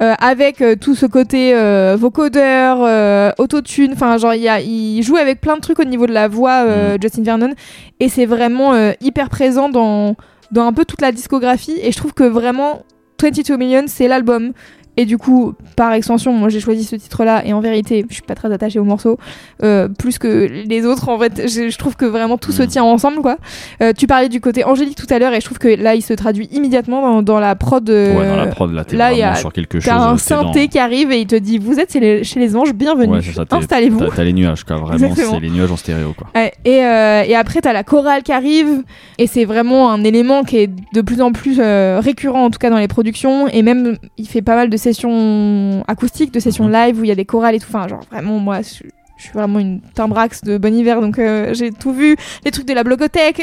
euh, 0.00 0.14
avec 0.18 0.60
euh, 0.60 0.74
tout 0.74 0.94
ce 0.94 1.06
côté 1.06 1.54
vocodeur, 1.96 3.32
autotune, 3.38 3.92
enfin 3.94 4.18
genre 4.18 4.34
il, 4.34 4.42
y 4.42 4.48
a, 4.48 4.60
il 4.60 5.02
joue 5.02 5.16
avec 5.16 5.40
plein 5.40 5.56
de 5.56 5.60
trucs 5.60 5.78
au 5.78 5.84
niveau 5.84 6.06
de 6.06 6.12
la 6.12 6.28
voix, 6.28 6.64
euh, 6.64 6.98
Justin 7.00 7.22
Vernon, 7.22 7.54
et 8.00 8.08
c'est 8.08 8.26
vraiment 8.26 8.72
hyper 9.00 9.30
présent 9.30 9.68
dans, 9.68 10.16
dans 10.50 10.66
un 10.66 10.72
peu 10.72 10.84
toute 10.84 11.00
la 11.00 11.12
discographie, 11.12 11.78
et 11.80 11.92
je 11.92 11.96
trouve 11.96 12.12
que 12.12 12.24
vraiment 12.24 12.82
22 13.22 13.56
Million, 13.56 13.84
c'est 13.86 14.08
l'album. 14.08 14.52
Et 14.98 15.06
du 15.06 15.16
coup, 15.16 15.54
par 15.76 15.92
extension, 15.94 16.32
moi 16.34 16.50
j'ai 16.50 16.60
choisi 16.60 16.84
ce 16.84 16.96
titre-là, 16.96 17.46
et 17.46 17.52
en 17.54 17.60
vérité, 17.60 18.04
je 18.08 18.12
suis 18.14 18.22
pas 18.22 18.34
très 18.34 18.52
attachée 18.52 18.78
au 18.78 18.84
morceau, 18.84 19.18
euh, 19.62 19.88
plus 19.88 20.18
que 20.18 20.46
les 20.66 20.84
autres. 20.84 21.08
En 21.08 21.18
fait, 21.18 21.48
je, 21.48 21.70
je 21.70 21.78
trouve 21.78 21.96
que 21.96 22.04
vraiment 22.04 22.36
tout 22.36 22.52
se 22.52 22.60
Mhm. 22.62 22.68
tient 22.68 22.84
ensemble, 22.84 23.22
quoi. 23.22 23.38
Euh, 23.82 23.92
tu 23.96 24.06
parlais 24.06 24.28
du 24.28 24.40
côté 24.42 24.64
angélique 24.64 24.96
tout 24.98 25.06
à 25.12 25.18
l'heure, 25.18 25.32
et 25.32 25.40
je 25.40 25.46
trouve 25.46 25.58
que 25.58 25.68
là, 25.68 25.94
il 25.94 26.02
se 26.02 26.12
traduit 26.12 26.46
immédiatement 26.52 27.00
dans, 27.00 27.22
dans 27.22 27.40
la 27.40 27.54
prod. 27.56 27.88
euh, 27.88 28.18
Ouais, 28.18 28.28
dans 28.28 28.36
la 28.36 28.46
prod, 28.48 28.70
là, 28.72 28.84
t'es 28.84 28.96
là, 28.96 29.14
y 29.14 29.22
a- 29.22 29.34
sur 29.36 29.50
quelque 29.52 29.80
chose. 29.80 29.86
T'as 29.88 29.96
un 29.96 30.12
dans- 30.12 30.16
synthé 30.18 30.68
qui 30.68 30.78
arrive 30.78 31.10
et 31.10 31.20
il 31.20 31.26
te 31.26 31.36
dit 31.36 31.56
Vous 31.58 31.78
êtes 31.80 31.90
chez 31.92 32.00
les, 32.00 32.22
chez 32.24 32.38
les 32.38 32.54
anges, 32.54 32.74
bienvenue. 32.74 33.14
Ouais, 33.14 33.20
c'est 33.22 33.32
ça, 33.32 33.46
t'es- 33.46 33.54
Installez-vous. 33.56 33.98
T'as 33.98 34.10
t'as 34.16 34.24
les 34.24 34.32
nuages, 34.34 34.64
quoi. 34.64 34.76
Vraiment, 34.76 34.92
Exactement. 35.06 35.34
c'est 35.34 35.40
les 35.40 35.50
nuages 35.50 35.70
en 35.72 35.76
stéréo, 35.78 36.12
quoi. 36.16 36.26
Ouais, 36.34 36.52
et, 36.66 36.84
euh, 36.84 37.22
et 37.26 37.34
après, 37.34 37.62
t'as 37.62 37.72
la 37.72 37.82
chorale 37.82 38.22
qui 38.22 38.32
arrive, 38.32 38.82
et 39.18 39.26
c'est 39.26 39.46
vraiment 39.46 39.90
un 39.90 40.04
élément 40.04 40.44
qui 40.44 40.58
est 40.58 40.70
de 40.92 41.00
plus 41.00 41.22
en 41.22 41.32
plus 41.32 41.58
récurrent, 41.60 42.44
en 42.44 42.50
tout 42.50 42.58
cas 42.58 42.68
dans 42.68 42.76
les 42.78 42.88
productions, 42.88 43.48
et 43.48 43.62
même 43.62 43.96
il 44.18 44.28
fait 44.28 44.42
pas 44.42 44.54
mal 44.54 44.68
de 44.68 44.76
sessions 44.82 45.84
acoustiques, 45.88 46.32
de 46.32 46.40
sessions 46.40 46.66
Mhm. 46.66 46.72
live 46.72 47.00
où 47.00 47.04
il 47.04 47.08
y 47.08 47.12
a 47.12 47.14
des 47.14 47.24
chorales 47.24 47.54
et 47.54 47.58
tout. 47.60 47.66
Enfin, 47.68 47.88
genre 47.88 48.00
vraiment, 48.10 48.38
moi, 48.38 48.60
je, 48.62 48.84
je 49.16 49.22
suis 49.22 49.32
vraiment 49.32 49.58
une 49.60 49.80
timbrax 49.94 50.42
de 50.42 50.58
bon 50.58 50.74
hiver, 50.74 51.00
donc 51.00 51.18
euh, 51.18 51.54
j'ai 51.54 51.70
tout 51.70 51.92
vu, 51.92 52.16
les 52.44 52.50
trucs 52.50 52.66
de 52.66 52.74
la 52.74 52.82
blogothèque. 52.84 53.42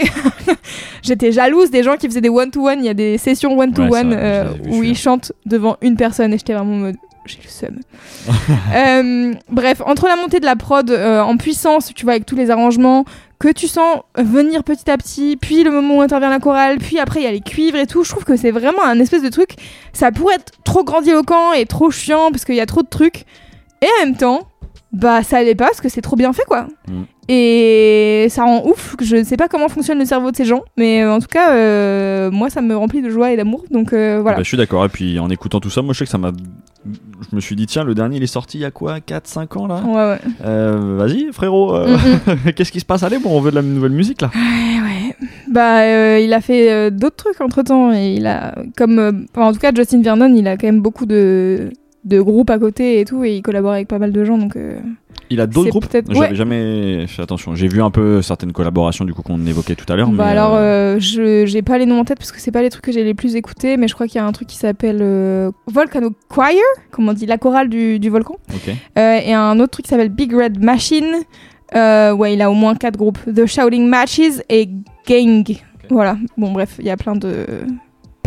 J'étais 1.04 1.32
jalouse 1.32 1.71
des 1.71 1.84
gens 1.84 1.95
qui 1.95 2.08
faisaient 2.08 2.21
des 2.21 2.30
one-to-one, 2.30 2.80
il 2.80 2.86
y 2.86 2.89
a 2.89 2.93
des 2.93 3.17
sessions 3.17 3.58
one-to-one 3.58 4.10
Ouais, 4.10 4.17
euh, 4.19 4.45
où 4.69 4.84
ils 4.84 4.97
chantent 4.97 5.32
devant 5.45 5.78
une 5.82 5.95
personne, 5.95 6.34
et 6.34 6.38
j'étais 6.38 6.54
vraiment 6.54 6.73
en 6.73 6.78
mode. 6.78 6.97
J'ai 7.25 7.39
le 7.43 7.49
seum. 7.49 7.79
Euh, 8.75 9.34
bref, 9.49 9.82
entre 9.86 10.08
la 10.08 10.15
montée 10.15 10.39
de 10.39 10.45
la 10.45 10.55
prod 10.55 10.89
euh, 10.89 11.21
en 11.21 11.38
puissance, 11.38 11.91
tu 11.93 12.05
vois, 12.05 12.13
avec 12.13 12.25
tous 12.25 12.36
les 12.36 12.49
arrangements, 12.49 13.05
que 13.39 13.47
tu 13.47 13.67
sens 13.67 14.01
venir 14.17 14.63
petit 14.63 14.89
à 14.91 14.97
petit, 14.97 15.38
puis 15.38 15.63
le 15.63 15.71
moment 15.71 15.97
où 15.97 16.01
intervient 16.01 16.29
la 16.29 16.39
chorale, 16.39 16.77
puis 16.77 16.99
après 16.99 17.21
il 17.21 17.23
y 17.23 17.27
a 17.27 17.32
les 17.32 17.41
cuivres 17.41 17.77
et 17.77 17.88
tout, 17.88 18.03
je 18.03 18.10
trouve 18.10 18.25
que 18.25 18.36
c'est 18.36 18.51
vraiment 18.51 18.84
un 18.84 18.99
espèce 18.99 19.23
de 19.23 19.29
truc, 19.29 19.55
ça 19.93 20.12
pourrait 20.12 20.36
être 20.36 20.51
trop 20.63 20.84
grandiloquent 20.84 21.53
et 21.53 21.65
trop 21.65 21.89
chiant 21.89 22.32
parce 22.32 22.45
qu'il 22.45 22.55
y 22.55 22.62
a 22.62 22.65
trop 22.65 22.82
de 22.82 22.89
trucs, 22.89 23.25
et 23.82 23.88
en 24.01 24.05
même 24.05 24.17
temps, 24.17 24.47
bah 24.91 25.23
ça 25.23 25.41
l'est 25.41 25.55
pas 25.55 25.65
parce 25.65 25.82
que 25.82 25.89
c'est 25.89 26.01
trop 26.01 26.15
bien 26.15 26.34
fait 26.34 26.45
quoi. 26.45 26.67
Mm. 26.88 27.03
Et 27.31 28.25
ça 28.29 28.43
rend 28.43 28.65
ouf, 28.65 28.95
je 28.99 29.17
ne 29.17 29.23
sais 29.23 29.37
pas 29.37 29.47
comment 29.47 29.69
fonctionne 29.69 29.99
le 29.99 30.05
cerveau 30.05 30.31
de 30.31 30.35
ces 30.35 30.45
gens, 30.45 30.63
mais 30.77 31.03
euh, 31.03 31.13
en 31.13 31.19
tout 31.19 31.27
cas, 31.27 31.51
euh, 31.53 32.31
moi 32.31 32.49
ça 32.49 32.61
me 32.63 32.75
remplit 32.75 33.03
de 33.03 33.09
joie 33.11 33.31
et 33.31 33.37
d'amour, 33.37 33.65
donc 33.69 33.93
euh, 33.93 34.17
voilà. 34.19 34.37
Bah, 34.37 34.43
je 34.43 34.47
suis 34.47 34.57
d'accord. 34.57 34.83
Et 34.83 34.89
puis 34.89 35.19
en 35.19 35.29
écoutant 35.29 35.59
tout 35.59 35.69
ça, 35.69 35.83
moi 35.83 35.93
je 35.93 35.99
sais 35.99 36.05
que 36.05 36.09
ça 36.11 36.17
m'a. 36.17 36.31
Je 36.85 37.35
me 37.35 37.39
suis 37.39 37.55
dit, 37.55 37.67
tiens, 37.67 37.83
le 37.83 37.93
dernier 37.93 38.17
il 38.17 38.23
est 38.23 38.27
sorti 38.27 38.57
il 38.57 38.61
y 38.61 38.65
a 38.65 38.71
quoi 38.71 38.97
4-5 38.97 39.57
ans 39.59 39.67
là? 39.67 39.81
Ouais, 39.85 39.93
ouais. 40.13 40.31
Euh, 40.43 40.95
Vas-y, 40.97 41.31
frérot, 41.31 41.77
Mm, 41.85 42.51
qu'est-ce 42.55 42.71
qui 42.71 42.79
se 42.79 42.85
passe? 42.85 43.03
Allez, 43.03 43.19
bon, 43.19 43.29
on 43.37 43.41
veut 43.41 43.51
de 43.51 43.55
la 43.57 43.61
nouvelle 43.61 43.91
musique 43.91 44.21
là. 44.21 44.31
Ouais, 44.33 44.81
ouais. 44.81 45.15
Bah, 45.51 46.17
il 46.19 46.33
a 46.33 46.41
fait 46.41 46.89
d'autres 46.89 47.17
trucs 47.17 47.41
entre 47.41 47.61
temps. 47.61 47.93
Et 47.93 48.15
il 48.15 48.25
a, 48.25 48.55
comme, 48.75 49.27
enfin, 49.35 49.47
en 49.49 49.53
tout 49.53 49.59
cas, 49.59 49.71
Justin 49.75 50.01
Vernon, 50.01 50.33
il 50.35 50.47
a 50.47 50.57
quand 50.57 50.67
même 50.67 50.81
beaucoup 50.81 51.05
de, 51.05 51.69
de 52.05 52.21
groupes 52.21 52.49
à 52.49 52.57
côté 52.57 52.99
et 53.01 53.05
tout. 53.05 53.23
Et 53.23 53.35
il 53.35 53.41
collabore 53.43 53.73
avec 53.73 53.87
pas 53.87 53.99
mal 53.99 54.11
de 54.11 54.23
gens. 54.23 54.37
Donc, 54.37 54.55
euh, 54.55 54.79
Il 55.29 55.39
a 55.41 55.47
d'autres 55.47 55.69
groupes 55.69 55.87
peut-être- 55.87 56.11
J'avais 56.11 56.29
ouais. 56.29 56.35
jamais 56.35 57.05
fait 57.07 57.21
attention. 57.21 57.53
J'ai 57.55 57.67
vu 57.67 57.81
un 57.81 57.91
peu 57.91 58.21
certaines 58.21 58.51
collaborations 58.51 59.05
du 59.05 59.13
coup 59.13 59.21
qu'on 59.21 59.45
évoquait 59.45 59.75
tout 59.75 59.91
à 59.91 59.95
l'heure. 59.95 60.09
bah 60.09 60.23
mais, 60.25 60.31
alors, 60.31 60.55
euh, 60.55 60.95
euh, 60.95 60.99
je 60.99 61.45
j'ai 61.45 61.61
pas 61.61 61.77
les 61.77 61.85
noms 61.85 61.99
en 61.99 62.05
tête 62.05 62.17
parce 62.17 62.31
que 62.31 62.39
c'est 62.39 62.51
pas 62.51 62.61
les 62.61 62.69
trucs 62.69 62.83
que 62.83 62.91
j'ai 62.91 63.03
les 63.03 63.13
plus 63.13 63.35
écoutés. 63.35 63.77
Mais 63.77 63.87
je 63.87 63.93
crois 63.93 64.07
qu'il 64.07 64.15
y 64.15 64.23
a 64.23 64.25
un 64.25 64.31
truc 64.31 64.47
qui 64.47 64.57
s'appelle 64.57 64.99
euh, 65.01 65.51
Volcano 65.67 66.11
Choir, 66.29 66.51
comme 66.91 67.09
on 67.09 67.13
dit, 67.13 67.25
la 67.25 67.37
chorale 67.37 67.69
du, 67.69 67.99
du 67.99 68.09
volcan. 68.09 68.37
Et 68.95 69.33
un 69.33 69.59
autre 69.59 69.71
truc 69.71 69.85
qui 69.85 69.89
s'appelle 69.89 70.09
Big 70.09 70.33
Red 70.33 70.63
Machine. 70.63 71.13
Ouais, 71.75 72.33
il 72.33 72.41
a 72.41 72.49
au 72.49 72.55
moins 72.55 72.75
quatre 72.75 72.97
groupes. 72.97 73.19
The 73.25 73.45
Shouting 73.45 73.87
Matches 73.87 74.41
et 74.49 74.69
Gang. 75.07 75.43
Voilà. 75.91 76.17
Bon, 76.37 76.51
bref, 76.51 76.75
il 76.79 76.85
y 76.85 76.89
a 76.91 76.97
plein 76.97 77.15
de 77.15 77.45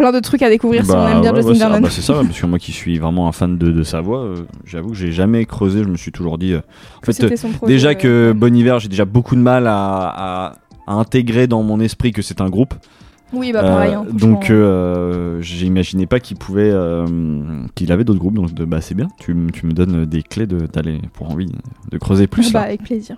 plein 0.03 0.11
de 0.13 0.19
trucs 0.19 0.43
à 0.43 0.51
découvrir 0.51 0.85
si 0.85 0.91
on 0.91 1.07
aime 1.07 1.21
bien 1.21 1.33
ouais, 1.33 1.43
Justin 1.43 1.51
ouais, 1.53 1.55
c'est- 1.55 1.63
ah 1.63 1.69
Vernon. 1.69 1.81
bah, 1.83 1.89
c'est 1.93 2.01
ça, 2.03 2.15
parce 2.15 2.41
que 2.41 2.47
moi 2.47 2.59
qui 2.59 2.73
suis 2.73 2.99
vraiment 2.99 3.29
un 3.29 3.33
fan 3.33 3.57
de, 3.57 3.71
de 3.71 3.83
sa 3.85 4.01
voix, 4.01 4.19
euh, 4.25 4.35
j'avoue 4.65 4.89
que 4.91 4.97
j'ai 4.97 5.13
jamais 5.13 5.45
creusé. 5.47 5.85
Je 5.85 5.89
me 5.89 5.97
suis 5.97 6.11
toujours 6.11 6.39
dit. 6.39 6.55
euh, 6.55 6.59
en 7.09 7.13
fait, 7.13 7.37
projet, 7.57 7.73
déjà 7.73 7.95
que. 7.95 8.33
Bon 8.37 8.53
Hiver, 8.53 8.81
j'ai 8.81 8.89
déjà 8.89 9.05
beaucoup 9.05 9.37
de 9.37 9.41
mal 9.41 9.69
à, 9.69 9.77
à- 9.77 10.55
à 10.89 10.95
intégrer 10.95 11.47
dans 11.47 11.63
mon 11.63 11.79
esprit 11.79 12.11
que 12.11 12.21
c'est 12.21 12.41
un 12.41 12.49
groupe. 12.51 12.75
Oui, 13.33 13.53
bah 13.53 13.63
pareil. 13.63 13.95
Euh, 13.95 13.99
hein, 14.01 14.07
donc 14.13 14.53
j'imaginais 15.43 16.07
pas 16.07 16.19
qu'il 16.21 16.37
pouvait 16.37 16.73
qu'il 17.77 17.93
avait 17.93 18.05
d'autres 18.05 18.19
groupes 18.19 18.35
donc 18.35 18.53
bah 18.53 18.81
c'est 18.81 18.95
bien 18.95 19.09
tu, 19.21 19.33
me 19.35 19.73
donnes 19.73 20.05
des 20.05 20.23
clés 20.23 20.47
de 20.47 20.67
d'aller 20.67 21.01
pour 21.15 21.31
envie 21.31 21.47
de 21.91 21.99
creuser 21.99 22.27
plus 22.27 22.49
Ah 22.49 22.53
bah, 22.53 22.59
là. 22.61 22.65
avec 22.67 22.83
plaisir. 22.83 23.17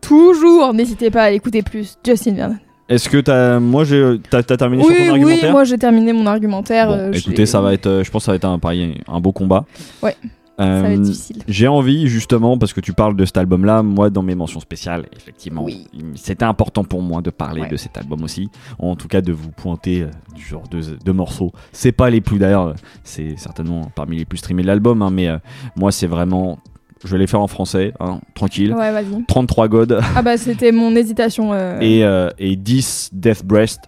Toujours, 0.00 0.72
n'hésitez 0.74 1.10
pas 1.10 1.22
à 1.24 1.30
l'écouter 1.30 1.62
plus, 1.62 1.98
Justin 2.04 2.34
Vernon. 2.34 2.56
Est-ce 2.88 3.08
que 3.08 3.18
t'as 3.18 3.58
moi 3.60 3.84
j'ai 3.84 4.18
t'as 4.30 4.42
t'as 4.42 4.56
terminé 4.56 4.82
sur 4.82 4.90
Oui, 4.90 4.96
ton 4.96 5.02
oui, 5.02 5.08
argumentaire 5.10 5.52
moi 5.52 5.64
j'ai 5.64 5.78
terminé 5.78 6.12
mon 6.12 6.26
argumentaire. 6.26 6.88
Bon, 6.88 6.94
euh, 6.94 7.12
écoutez 7.12 7.46
ça 7.46 7.60
va 7.60 7.74
être 7.74 7.86
euh, 7.86 8.04
je 8.04 8.10
pense 8.10 8.22
que 8.22 8.26
ça 8.26 8.32
va 8.32 8.36
être 8.36 8.44
un 8.46 8.58
pareil 8.58 9.00
un 9.06 9.20
beau 9.20 9.32
combat 9.32 9.64
Ouais, 10.02 10.16
Euh, 10.60 10.82
Ça 10.82 10.88
va 10.88 10.92
être 10.94 11.02
difficile. 11.02 11.42
j'ai 11.46 11.68
envie 11.68 12.08
justement 12.08 12.58
parce 12.58 12.72
que 12.72 12.80
tu 12.80 12.92
parles 12.92 13.14
de 13.14 13.24
cet 13.24 13.36
album 13.36 13.64
là 13.64 13.82
moi 13.84 14.10
dans 14.10 14.22
mes 14.22 14.34
mentions 14.34 14.58
spéciales 14.58 15.04
effectivement 15.16 15.62
Oui. 15.62 15.86
c'était 16.16 16.44
important 16.44 16.82
pour 16.82 17.00
moi 17.00 17.22
de 17.22 17.30
parler 17.30 17.60
Ouais. 17.62 17.68
de 17.68 17.76
cet 17.76 17.96
album 17.96 18.24
aussi 18.24 18.48
en 18.80 18.96
tout 18.96 19.06
cas 19.06 19.20
de 19.20 19.32
vous 19.32 19.50
pointer 19.52 20.02
euh, 20.02 20.08
du 20.34 20.42
genre 20.42 20.66
de, 20.68 20.80
de 21.04 21.12
morceaux 21.12 21.52
c'est 21.72 21.92
pas 21.92 22.10
les 22.10 22.20
plus 22.20 22.38
d'ailleurs 22.38 22.66
euh, 22.68 22.74
c'est 23.04 23.36
certainement 23.38 23.82
parmi 23.94 24.16
les 24.16 24.24
plus 24.24 24.38
streamés 24.38 24.62
de 24.62 24.66
l'album 24.66 25.00
hein, 25.02 25.10
mais 25.12 25.28
euh, 25.28 25.38
moi 25.76 25.92
c'est 25.92 26.08
vraiment 26.08 26.58
je 27.04 27.08
vais 27.10 27.18
les 27.18 27.26
faire 27.26 27.40
en 27.40 27.46
français 27.48 27.92
hein, 28.00 28.20
tranquille 28.34 28.72
Ouais, 28.72 28.90
vas-y. 28.92 29.24
33 29.26 29.68
God 29.68 30.00
Ah 30.16 30.22
bah 30.22 30.36
c'était 30.36 30.72
mon 30.72 30.94
hésitation. 30.96 31.52
euh, 31.52 31.78
et, 31.80 32.04
euh, 32.04 32.30
et 32.38 32.56
10 32.56 33.10
Death 33.12 33.44
Breast 33.44 33.80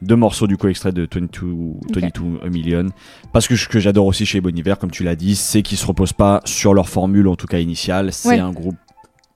deux 0.00 0.16
morceaux 0.16 0.48
du 0.48 0.56
coup 0.56 0.66
extrait 0.66 0.90
de 0.90 1.02
22, 1.12 1.48
22 1.94 2.40
A 2.44 2.48
Million 2.48 2.86
parce 3.32 3.46
que 3.46 3.54
ce 3.54 3.68
que 3.68 3.78
j'adore 3.78 4.06
aussi 4.06 4.26
chez 4.26 4.40
Bon 4.40 4.56
Iver 4.56 4.74
comme 4.80 4.90
tu 4.90 5.04
l'as 5.04 5.14
dit 5.14 5.36
c'est 5.36 5.62
qu'ils 5.62 5.78
se 5.78 5.86
reposent 5.86 6.12
pas 6.12 6.40
sur 6.44 6.74
leur 6.74 6.88
formule 6.88 7.28
en 7.28 7.36
tout 7.36 7.46
cas 7.46 7.58
initiale 7.60 8.12
c'est 8.12 8.28
Ouais. 8.30 8.38
un 8.40 8.50
groupe 8.50 8.74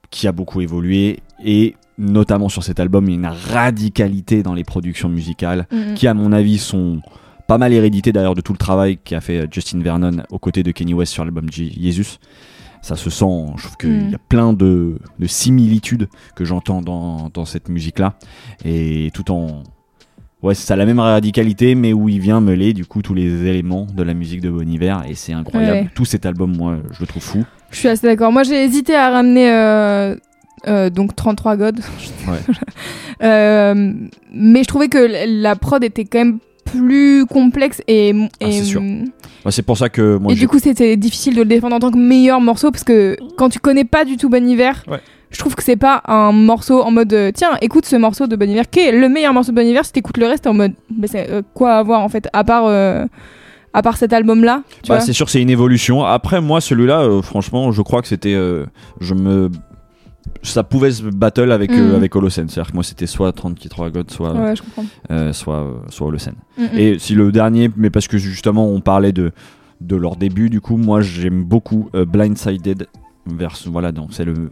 qui 0.09 0.27
a 0.27 0.31
beaucoup 0.33 0.59
évolué 0.61 1.19
et 1.43 1.75
notamment 1.97 2.49
sur 2.49 2.63
cet 2.63 2.79
album 2.81 3.05
il 3.05 3.11
y 3.11 3.13
a 3.13 3.17
une 3.17 3.25
radicalité 3.27 4.43
dans 4.43 4.53
les 4.53 4.63
productions 4.63 5.09
musicales 5.09 5.67
mm, 5.71 5.77
mm. 5.77 5.93
qui 5.95 6.07
à 6.07 6.13
mon 6.13 6.31
avis 6.33 6.57
sont 6.57 6.99
pas 7.47 7.57
mal 7.57 7.71
héréditées 7.71 8.11
d'ailleurs 8.11 8.35
de 8.35 8.41
tout 8.41 8.51
le 8.51 8.57
travail 8.57 8.97
qu'a 8.97 9.21
fait 9.21 9.37
euh, 9.43 9.47
Justin 9.49 9.79
Vernon 9.79 10.23
aux 10.31 10.39
côtés 10.39 10.63
de 10.63 10.71
Kanye 10.71 10.93
West 10.93 11.13
sur 11.13 11.23
l'album 11.23 11.47
Jesus 11.49 12.17
ça 12.87 12.95
se 12.95 13.09
sent 13.09 13.25
je 13.57 13.63
trouve 13.63 13.77
qu'il 13.77 13.89
Mm. 13.89 14.09
y 14.11 14.15
a 14.15 14.19
plein 14.29 14.53
de, 14.53 14.97
de 15.19 15.27
similitudes 15.27 16.07
que 16.35 16.45
j'entends 16.45 16.81
dans, 16.81 17.29
dans 17.33 17.45
cette 17.45 17.69
musique 17.69 17.99
là 17.99 18.13
et 18.65 19.11
tout 19.13 19.29
en 19.31 19.63
ouais 20.43 20.53
ça 20.55 20.73
a 20.75 20.77
la 20.77 20.85
même 20.85 20.99
radicalité 20.99 21.75
mais 21.75 21.93
où 21.93 22.09
il 22.09 22.19
vient 22.19 22.39
mêler 22.41 22.73
du 22.73 22.85
coup 22.85 23.01
tous 23.01 23.13
les 23.13 23.45
éléments 23.45 23.85
de 23.93 24.03
la 24.03 24.13
musique 24.13 24.41
de 24.41 24.49
Bon 24.49 24.67
Hiver 24.69 25.03
et 25.07 25.15
c'est 25.15 25.33
incroyable 25.33 25.77
Ouais. 25.85 25.89
tout 25.95 26.05
cet 26.05 26.25
album 26.25 26.55
moi 26.55 26.77
je 26.91 26.99
le 27.01 27.07
trouve 27.07 27.23
fou 27.23 27.43
Je 27.71 27.77
suis 27.77 27.87
assez 27.89 28.07
d'accord. 28.07 28.31
Moi 28.31 28.43
j'ai 28.43 28.63
hésité 28.63 28.95
à 28.95 29.09
ramener 29.09 29.49
euh, 29.51 30.15
euh, 30.67 30.89
donc 30.89 31.15
33 31.15 31.57
God. 31.57 31.79
Ouais. 32.27 32.39
Euh, 33.23 33.93
mais 34.31 34.61
je 34.61 34.67
trouvais 34.67 34.89
que 34.89 34.99
la 35.41 35.55
prod 35.55 35.83
était 35.83 36.05
quand 36.05 36.19
même 36.19 36.37
plus 36.71 37.25
complexe 37.25 37.81
et, 37.87 38.09
et, 38.41 38.61
Ah, 39.45 39.51
c'est 39.51 39.61
pour 39.63 39.77
ça 39.77 39.89
que 39.89 40.17
moi 40.17 40.31
et 40.31 40.35
du 40.35 40.47
coup, 40.47 40.59
c'était 40.59 40.97
difficile 40.97 41.33
de 41.35 41.39
le 41.41 41.45
défendre 41.45 41.75
en 41.75 41.79
tant 41.79 41.91
que 41.91 41.97
meilleur 41.97 42.41
morceau 42.41 42.71
parce 42.71 42.83
que 42.83 43.15
quand 43.37 43.49
tu 43.49 43.59
connais 43.59 43.85
pas 43.85 44.05
du 44.05 44.17
tout 44.17 44.29
Bon 44.29 44.45
Hiver, 44.47 44.83
Ouais. 44.87 44.99
je 45.31 45.39
trouve 45.39 45.55
que 45.55 45.63
c'est 45.63 45.75
pas 45.77 46.01
un 46.07 46.31
morceau 46.31 46.81
en 46.81 46.91
mode 46.91 47.13
euh, 47.13 47.31
tiens, 47.33 47.51
écoute 47.61 47.85
ce 47.85 47.95
morceau 47.95 48.27
de 48.27 48.35
Bon 48.35 48.49
Hiver 48.49 48.69
qui 48.69 48.79
est 48.79 48.91
le 48.91 49.09
meilleur 49.09 49.33
morceau 49.33 49.51
de 49.51 49.55
Bon 49.55 49.65
Hiver. 49.67 49.85
Si 49.85 49.91
t'écoutes 49.93 50.17
le 50.17 50.27
reste, 50.27 50.47
en 50.47 50.53
mode 50.53 50.73
c'est 51.05 51.29
euh, 51.29 51.41
quoi 51.53 51.75
avoir 51.75 52.01
en 52.01 52.09
fait 52.09 52.27
à 52.33 52.43
part 52.43 52.65
euh, 52.65 53.05
à 53.73 53.81
part 53.81 53.97
cet 53.97 54.11
album 54.13 54.43
là. 54.43 54.63
Bah, 54.87 54.99
c'est 55.01 55.13
sûr, 55.13 55.29
c'est 55.29 55.41
une 55.41 55.49
évolution. 55.51 56.03
Après, 56.03 56.41
moi, 56.41 56.61
celui-là, 56.61 57.01
euh, 57.01 57.21
franchement, 57.21 57.71
je 57.71 57.81
crois 57.83 58.01
que 58.01 58.07
c'était. 58.07 58.33
je 58.33 59.13
me 59.13 59.51
ça 60.43 60.63
pouvait 60.63 60.91
se 60.91 61.03
battle 61.03 61.51
avec, 61.51 61.71
euh, 61.71 61.93
Mm. 61.93 61.95
avec 61.95 62.15
Holocene. 62.15 62.49
C'est-à-dire 62.49 62.71
que 62.71 62.75
moi, 62.75 62.83
c'était 62.83 63.07
soit 63.07 63.31
30 63.31 63.55
qui 63.55 63.69
God, 63.69 64.11
soit, 64.11 64.33
Ouais, 64.33 64.53
euh, 65.11 65.33
soit, 65.33 65.55
euh, 65.63 65.73
soit 65.89 66.07
Holocene. 66.07 66.35
Mm, 66.57 66.63
mm. 66.63 66.77
Et 66.77 66.99
si 66.99 67.15
le 67.15 67.31
dernier, 67.31 67.69
mais 67.75 67.89
parce 67.89 68.07
que 68.07 68.17
justement, 68.17 68.67
on 68.67 68.81
parlait 68.81 69.11
de, 69.11 69.31
de 69.81 69.95
leur 69.95 70.15
début, 70.15 70.49
du 70.49 70.61
coup, 70.61 70.77
moi, 70.77 71.01
j'aime 71.01 71.43
beaucoup 71.43 71.89
euh, 71.95 72.05
Blindsided. 72.05 72.87
Vers, 73.25 73.55
voilà, 73.65 73.91
donc 73.91 74.09
c'est 74.13 74.23
le. 74.25 74.49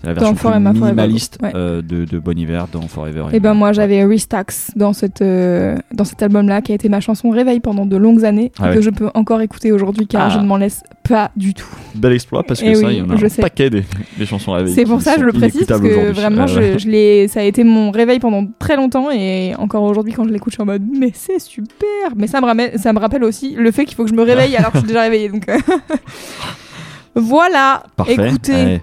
C'est 0.00 0.06
la 0.06 0.14
version 0.14 0.34
plus 0.34 0.58
minimaliste 0.60 1.38
ouais. 1.42 1.52
euh, 1.54 1.82
de, 1.82 2.04
de 2.04 2.18
Bon 2.18 2.36
Iver 2.38 2.64
dans 2.72 2.82
Forever. 2.82 3.24
Et 3.32 3.40
ben 3.40 3.54
moi 3.54 3.72
j'avais 3.72 4.04
Restax 4.04 4.70
dans 4.76 4.92
cette 4.92 5.22
euh, 5.22 5.76
dans 5.92 6.04
cet 6.04 6.22
album-là 6.22 6.62
qui 6.62 6.72
a 6.72 6.74
été 6.74 6.88
ma 6.88 7.00
chanson 7.00 7.30
réveil 7.30 7.60
pendant 7.60 7.84
de 7.86 7.96
longues 7.96 8.24
années 8.24 8.52
Ah 8.58 8.66
et 8.66 8.68
ouais. 8.70 8.74
que 8.76 8.80
je 8.82 8.90
peux 8.90 9.10
encore 9.14 9.40
écouter 9.40 9.72
aujourd'hui 9.72 10.06
car 10.06 10.26
Ah. 10.26 10.30
je 10.30 10.38
ne 10.38 10.46
m'en 10.46 10.56
laisse 10.56 10.82
pas 11.08 11.30
du 11.36 11.54
tout. 11.54 11.66
Bel 11.94 12.12
exploit 12.12 12.42
parce 12.44 12.60
que 12.60 12.66
Eh 12.66 12.74
ça, 12.74 12.86
oui, 12.86 12.94
il 12.94 12.98
y 12.98 13.02
en 13.02 13.10
a 13.10 13.16
je 13.16 13.26
un 13.26 13.28
sais. 13.28 13.40
paquet 13.42 13.70
des, 13.70 13.82
des 14.18 14.26
chansons 14.26 14.52
avec 14.52 14.68
C'est 14.74 14.84
pour 14.84 15.00
ça 15.02 15.14
que 15.14 15.20
je 15.20 15.26
le 15.26 15.32
précise 15.32 15.64
parce 15.66 15.80
que 15.80 16.12
vraiment 16.12 16.46
je, 16.46 16.78
je 16.78 16.86
l'ai 16.88 17.26
ça 17.28 17.40
a 17.40 17.42
été 17.44 17.64
mon 17.64 17.90
réveil 17.90 18.18
pendant 18.20 18.46
très 18.58 18.76
longtemps 18.76 19.10
et 19.10 19.54
encore 19.58 19.82
aujourd'hui 19.84 20.12
quand 20.12 20.24
je 20.24 20.30
l'écoute 20.32 20.52
je 20.52 20.56
suis 20.56 20.62
en 20.62 20.66
mode 20.66 20.82
mais 20.98 21.10
c'est 21.14 21.40
super 21.40 21.78
mais 22.16 22.26
ça 22.26 22.40
me 22.40 22.46
ramène 22.46 22.76
ça 22.78 22.92
me 22.92 22.98
rappelle 22.98 23.24
aussi 23.24 23.54
le 23.58 23.70
fait 23.72 23.84
qu'il 23.86 23.96
faut 23.96 24.04
que 24.04 24.10
je 24.10 24.14
me 24.14 24.22
réveille 24.22 24.54
alors 24.56 24.70
que 24.70 24.78
je 24.78 24.82
suis 24.82 24.88
déjà 24.88 25.02
réveillée 25.02 25.28
donc 25.30 25.48
euh, 25.48 25.56
voilà 27.14 27.82
Parfait. 27.96 28.14
écoutez 28.28 28.52
Allez. 28.54 28.80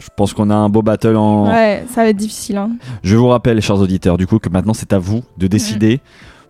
Je 0.00 0.08
pense 0.16 0.32
qu'on 0.32 0.50
a 0.50 0.54
un 0.54 0.68
beau 0.68 0.82
battle 0.82 1.16
en. 1.16 1.48
ouais 1.50 1.84
ça 1.88 2.02
va 2.02 2.08
être 2.08 2.16
difficile 2.16 2.56
hein. 2.56 2.70
Je 3.02 3.16
vous 3.16 3.28
rappelle, 3.28 3.60
chers 3.60 3.78
auditeurs, 3.78 4.16
du 4.16 4.26
coup, 4.26 4.38
que 4.38 4.48
maintenant 4.48 4.74
c'est 4.74 4.92
à 4.92 4.98
vous 4.98 5.22
de 5.38 5.46
décider. 5.46 6.00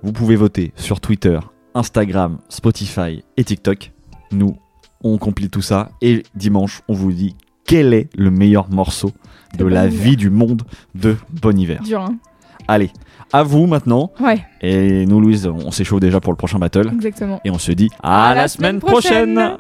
Vous 0.03 0.13
pouvez 0.13 0.37
voter 0.37 0.73
sur 0.77 1.01
Twitter, 1.01 1.39
Instagram, 1.75 2.39
Spotify 2.49 3.23
et 3.37 3.45
TikTok. 3.45 3.93
Nous, 4.33 4.57
on 5.03 5.19
compile 5.19 5.51
tout 5.51 5.63
ça 5.63 5.91
et 6.01 6.23
dimanche, 6.35 6.83
on 6.89 6.95
vous 6.95 7.13
dit 7.13 7.37
quel 7.67 7.93
est 7.93 8.09
le 8.17 8.31
meilleur 8.31 8.71
morceau 8.71 9.13
de 9.59 9.65
De 9.65 9.65
la 9.67 9.87
Bon 9.87 9.93
Hiver. 9.93 10.05
vie 10.05 10.17
du 10.17 10.31
monde 10.31 10.63
de 10.95 11.17
Bon 11.43 11.59
Hiver. 11.59 11.83
dur 11.83 12.01
hein. 12.01 12.17
Allez, 12.69 12.91
à 13.33 13.43
vous 13.43 13.67
maintenant. 13.67 14.13
ouais 14.21 14.45
Et 14.61 15.05
nous, 15.07 15.21
Louise, 15.21 15.47
on 15.47 15.71
s'échauffe 15.71 16.01
déjà 16.01 16.21
pour 16.21 16.33
le 16.33 16.37
prochain 16.37 16.59
battle. 16.59 16.89
exactement 16.93 17.41
Et 17.45 17.51
on 17.51 17.59
se 17.59 17.73
dit 17.73 17.91
à, 18.03 18.35
la, 18.35 18.49
semaine 18.49 18.79
prochaine. 18.81 19.57